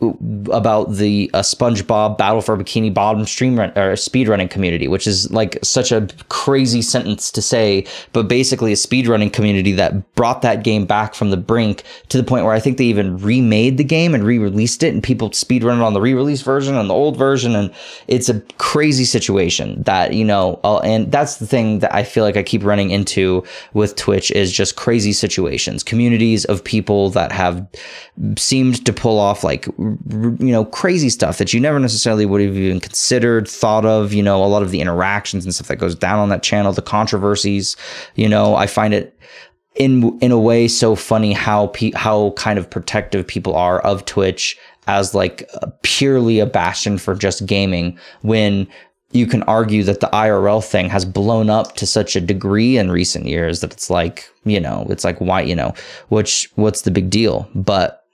[0.00, 5.30] about the uh, SpongeBob Battle for Bikini Bottom stream run, or speedrunning community, which is
[5.32, 10.62] like such a crazy sentence to say, but basically a speedrunning community that brought that
[10.62, 13.84] game back from the brink to the point where I think they even remade the
[13.84, 17.16] game and re-released it, and people speedrun it on the re-release version and the old
[17.16, 17.74] version, and
[18.06, 22.22] it's a crazy situation that you know, uh, and that's the thing that I feel
[22.22, 23.42] like I keep running into
[23.72, 27.66] with Twitch is just crazy situations, communities of people that have
[28.36, 29.66] seemed to pull off like
[30.10, 34.22] you know crazy stuff that you never necessarily would have even considered thought of you
[34.22, 36.82] know a lot of the interactions and stuff that goes down on that channel the
[36.82, 37.76] controversies
[38.14, 39.18] you know i find it
[39.74, 44.04] in in a way so funny how pe- how kind of protective people are of
[44.04, 45.48] twitch as like
[45.82, 48.66] purely a bastion for just gaming when
[49.12, 52.90] you can argue that the IRL thing has blown up to such a degree in
[52.90, 55.72] recent years that it's like, you know, it's like why, you know,
[56.08, 57.48] which what's the big deal?
[57.54, 58.04] But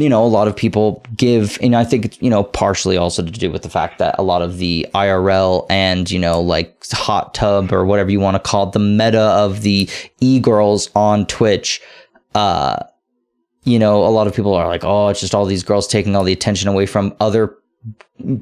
[0.00, 3.30] you know, a lot of people give, and I think, you know, partially also to
[3.30, 7.34] do with the fact that a lot of the IRL and, you know, like hot
[7.34, 9.88] tub or whatever you want to call it, the meta of the
[10.20, 11.80] e girls on Twitch,
[12.34, 12.76] uh,
[13.64, 16.16] you know, a lot of people are like, oh, it's just all these girls taking
[16.16, 17.56] all the attention away from other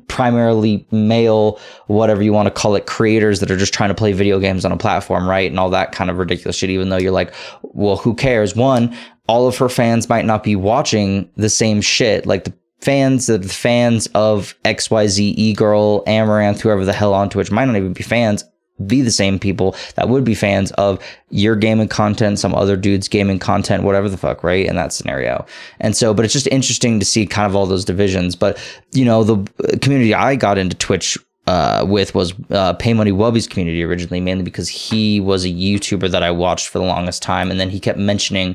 [0.08, 4.12] primarily male, whatever you want to call it, creators that are just trying to play
[4.12, 5.50] video games on a platform, right?
[5.50, 7.32] And all that kind of ridiculous shit, even though you're like,
[7.62, 8.56] well, who cares?
[8.56, 8.96] One,
[9.28, 12.26] all of her fans might not be watching the same shit.
[12.26, 17.50] Like the fans, the fans of XYZ, E Girl, Amouranth, whoever the hell on Twitch
[17.50, 18.44] might not even be fans,
[18.86, 23.08] be the same people that would be fans of your gaming content, some other dude's
[23.08, 24.66] gaming content, whatever the fuck, right?
[24.66, 25.44] In that scenario.
[25.80, 28.36] And so, but it's just interesting to see kind of all those divisions.
[28.36, 28.58] But,
[28.92, 33.48] you know, the community I got into Twitch uh, with was uh, Pay Money Wubby's
[33.48, 37.50] community originally, mainly because he was a YouTuber that I watched for the longest time.
[37.50, 38.54] And then he kept mentioning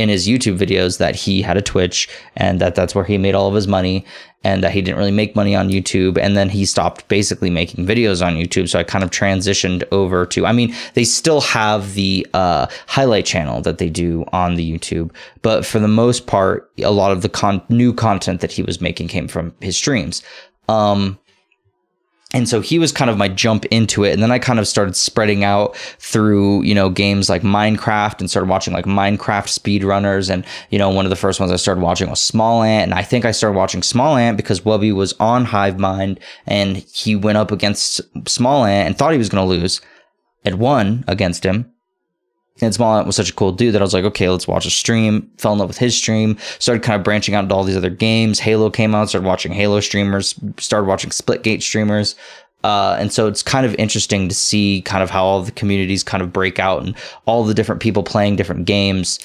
[0.00, 3.34] in his YouTube videos that he had a Twitch and that that's where he made
[3.34, 4.04] all of his money
[4.42, 6.16] and that he didn't really make money on YouTube.
[6.16, 8.68] And then he stopped basically making videos on YouTube.
[8.68, 13.26] So I kind of transitioned over to, I mean, they still have the uh, highlight
[13.26, 17.20] channel that they do on the YouTube, but for the most part, a lot of
[17.20, 20.22] the con- new content that he was making came from his streams.
[20.68, 21.18] Um,
[22.32, 24.12] and so he was kind of my jump into it.
[24.12, 28.30] And then i kind of started spreading out through you know games like minecraft and
[28.30, 30.30] started watching like minecraft speedrunners.
[30.30, 32.84] And you know one of the first ones i started watching was Smallant.
[32.84, 37.16] And i think i started watching Smallant because wubby was on hive mind and he
[37.16, 39.80] went up against Smallant and thought he was going to lose.
[40.42, 41.70] And won against him
[42.60, 44.70] and Smallant was such a cool dude that I was like, okay, let's watch a
[44.70, 45.30] stream.
[45.38, 46.36] Fell in love with his stream.
[46.58, 48.38] Started kind of branching out into all these other games.
[48.38, 49.08] Halo came out.
[49.08, 50.34] Started watching Halo streamers.
[50.58, 52.16] Started watching Splitgate streamers.
[52.62, 56.04] Uh, and so it's kind of interesting to see kind of how all the communities
[56.04, 56.94] kind of break out and
[57.24, 59.18] all the different people playing different games.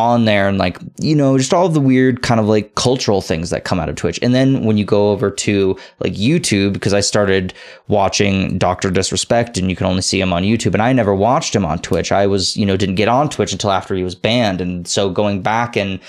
[0.00, 3.50] On there and like you know just all the weird kind of like cultural things
[3.50, 4.18] that come out of Twitch.
[4.22, 7.52] And then when you go over to like YouTube because I started
[7.88, 8.90] watching Dr.
[8.90, 11.78] Disrespect and you can only see him on YouTube and I never watched him on
[11.80, 12.10] Twitch.
[12.12, 15.10] I was, you know, didn't get on Twitch until after he was banned and so
[15.10, 16.00] going back and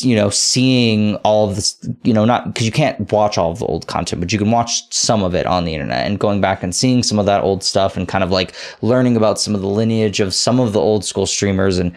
[0.00, 3.58] you know seeing all of this, you know, not cuz you can't watch all of
[3.58, 6.40] the old content, but you can watch some of it on the internet and going
[6.40, 9.54] back and seeing some of that old stuff and kind of like learning about some
[9.54, 11.92] of the lineage of some of the old school streamers and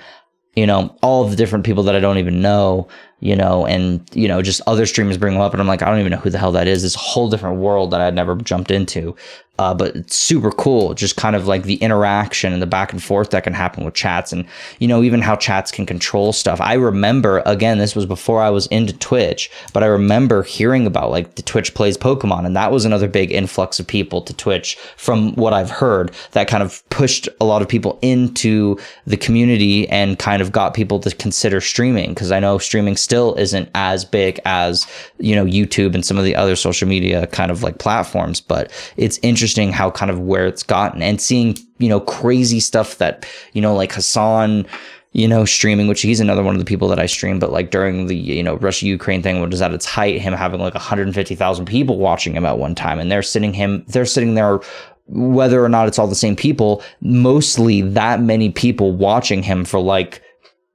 [0.55, 2.87] you know, all the different people that I don't even know,
[3.21, 5.53] you know, and, you know, just other streamers bring them up.
[5.53, 6.81] And I'm like, I don't even know who the hell that is.
[6.81, 9.15] This whole different world that I'd never jumped into.
[9.59, 13.03] Uh, but it's super cool, just kind of like the interaction and the back and
[13.03, 14.45] forth that can happen with chats, and
[14.79, 16.59] you know even how chats can control stuff.
[16.61, 21.11] I remember again, this was before I was into Twitch, but I remember hearing about
[21.11, 24.77] like the Twitch plays Pokemon, and that was another big influx of people to Twitch.
[24.95, 29.87] From what I've heard, that kind of pushed a lot of people into the community
[29.89, 34.05] and kind of got people to consider streaming because I know streaming still isn't as
[34.05, 34.87] big as
[35.19, 38.71] you know YouTube and some of the other social media kind of like platforms, but
[38.97, 42.99] it's interesting interesting how kind of where it's gotten and seeing, you know, crazy stuff
[42.99, 44.67] that, you know, like Hasan,
[45.13, 47.71] you know, streaming, which he's another one of the people that I stream, but like
[47.71, 50.75] during the, you know, Russia Ukraine thing, which is at its height, him having like
[50.75, 52.99] 150,000 people watching him at one time.
[52.99, 54.59] And they're sitting him, they're sitting there
[55.07, 59.79] whether or not it's all the same people, mostly that many people watching him for
[59.79, 60.21] like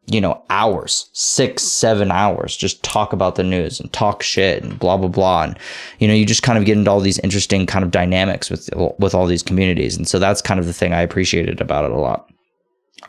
[0.07, 4.79] you know, hours, six, seven hours, just talk about the news and talk shit and
[4.79, 5.43] blah blah blah.
[5.45, 5.59] And
[5.99, 8.71] you know, you just kind of get into all these interesting kind of dynamics with
[8.99, 9.97] with all these communities.
[9.97, 12.31] And so that's kind of the thing I appreciated about it a lot.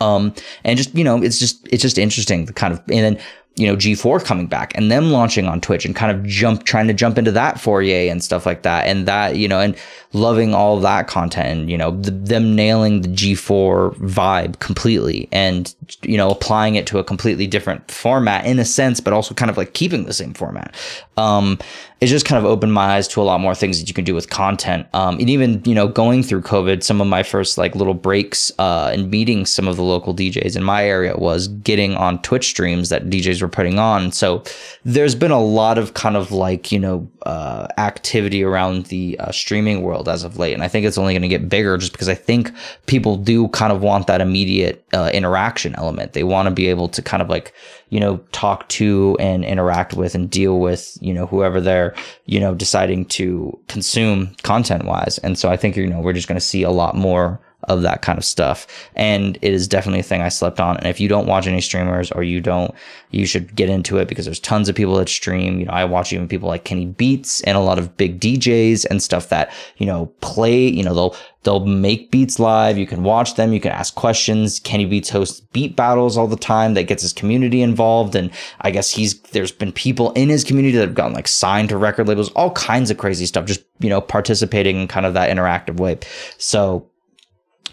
[0.01, 0.33] Um,
[0.63, 3.19] and just you know, it's just it's just interesting the kind of and then
[3.57, 6.87] you know G4 coming back and them launching on Twitch and kind of jump trying
[6.87, 9.75] to jump into that foyer and stuff like that and that you know and
[10.13, 15.73] loving all that content and you know the, them nailing the G4 vibe completely and
[16.01, 19.51] you know applying it to a completely different format in a sense but also kind
[19.51, 20.73] of like keeping the same format
[21.17, 21.59] um
[21.99, 24.03] it just kind of opened my eyes to a lot more things that you can
[24.03, 24.87] do with content.
[24.93, 28.51] Um, and even you know going through COVID, some of my first like little breaks
[28.59, 32.47] uh, and meeting some of the local DJs in my area was getting on Twitch
[32.47, 34.11] streams that DJs were putting on.
[34.11, 34.43] So
[34.85, 39.31] there's been a lot of kind of like you know uh, activity around the uh,
[39.31, 41.91] streaming world as of late, and I think it's only going to get bigger just
[41.91, 42.51] because I think
[42.85, 46.13] people do kind of want that immediate uh, interaction element.
[46.13, 47.53] They want to be able to kind of like
[47.89, 51.95] you know, talk to and interact with and deal with, you know, whoever they're,
[52.25, 55.17] you know, deciding to consume content wise.
[55.19, 57.81] And so I think, you know, we're just going to see a lot more of
[57.81, 58.65] that kind of stuff.
[58.95, 60.77] And it is definitely a thing I slept on.
[60.77, 62.73] And if you don't watch any streamers or you don't,
[63.11, 65.59] you should get into it because there's tons of people that stream.
[65.59, 68.85] You know, I watch even people like Kenny Beats and a lot of big DJs
[68.89, 72.77] and stuff that, you know, play, you know, they'll, they'll make beats live.
[72.77, 73.53] You can watch them.
[73.53, 74.59] You can ask questions.
[74.59, 78.15] Kenny Beats hosts beat battles all the time that gets his community involved.
[78.15, 81.69] And I guess he's, there's been people in his community that have gotten like signed
[81.69, 85.13] to record labels, all kinds of crazy stuff, just, you know, participating in kind of
[85.13, 85.99] that interactive way.
[86.37, 86.89] So,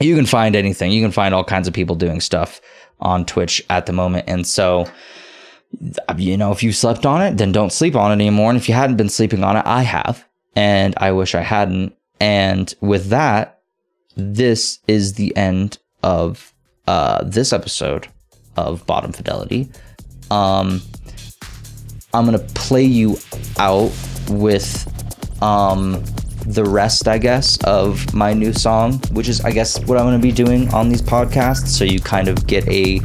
[0.00, 0.92] you can find anything.
[0.92, 2.60] You can find all kinds of people doing stuff
[3.00, 4.24] on Twitch at the moment.
[4.28, 4.86] And so,
[6.16, 8.50] you know, if you slept on it, then don't sleep on it anymore.
[8.50, 10.24] And if you hadn't been sleeping on it, I have.
[10.56, 11.94] And I wish I hadn't.
[12.20, 13.60] And with that,
[14.16, 16.52] this is the end of
[16.86, 18.06] uh, this episode
[18.56, 19.68] of Bottom Fidelity.
[20.30, 20.80] Um,
[22.12, 23.16] I'm going to play you
[23.58, 23.92] out
[24.28, 26.04] with um,
[26.46, 30.20] the rest, I guess, of my new song, which is, I guess, what I'm going
[30.20, 31.68] to be doing on these podcasts.
[31.68, 33.00] So you kind of get a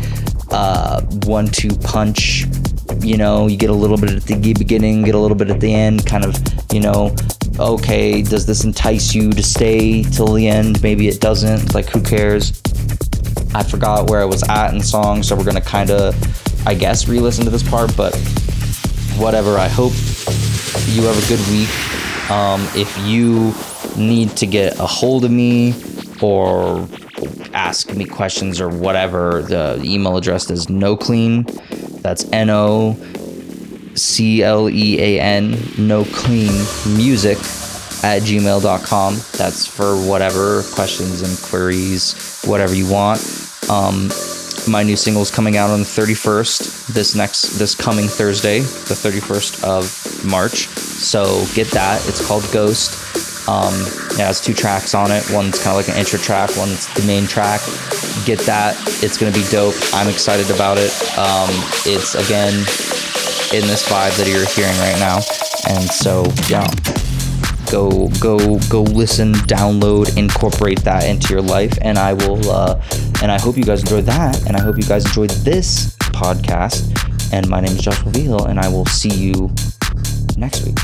[0.52, 2.46] uh, one two punch.
[3.02, 5.60] You know, you get a little bit at the beginning, get a little bit at
[5.60, 6.36] the end, kind of,
[6.74, 7.16] you know,
[7.60, 10.82] okay, does this entice you to stay till the end?
[10.82, 11.74] Maybe it doesn't.
[11.74, 12.62] Like, who cares?
[13.54, 16.16] I forgot where I was at in the song, so we're going to kind of,
[16.68, 18.16] I guess, re listen to this part, but
[19.18, 19.58] whatever.
[19.58, 19.94] I hope
[20.88, 21.70] you have a good week.
[22.30, 23.54] Um, if you
[23.98, 25.74] need to get a hold of me
[26.22, 26.88] or
[27.54, 31.44] ask me questions or whatever, the email address is no clean.
[32.02, 32.98] That's N O
[33.96, 36.52] C L E A N, no clean
[36.96, 37.38] music
[38.02, 39.16] at gmail.com.
[39.38, 43.20] That's for whatever questions and queries, whatever you want.
[43.70, 44.10] Um,
[44.68, 48.94] my new single is coming out on the 31st this next this coming thursday the
[48.94, 50.68] 31st of march
[51.00, 52.06] so get that.
[52.08, 53.48] It's called ghost.
[53.48, 53.74] Um,
[54.12, 55.24] it has two tracks on it.
[55.32, 57.62] One's kind of like an intro track one's the main track.
[58.26, 58.76] Get that.
[59.02, 59.76] It's gonna be dope.
[59.94, 60.92] I'm excited about it.
[61.18, 61.50] Um,
[61.86, 62.54] it's again
[63.56, 65.24] in this vibe that you're hearing right now.
[65.68, 66.68] And so yeah.
[67.72, 71.78] Go go go listen download incorporate that into your life.
[71.82, 72.82] And i will uh,
[73.22, 74.46] and i hope you guys enjoyed that.
[74.48, 76.86] And i hope you guys enjoyed this podcast.
[77.32, 79.52] And my name is Joshua Vigil, and I will see you
[80.36, 80.78] next week.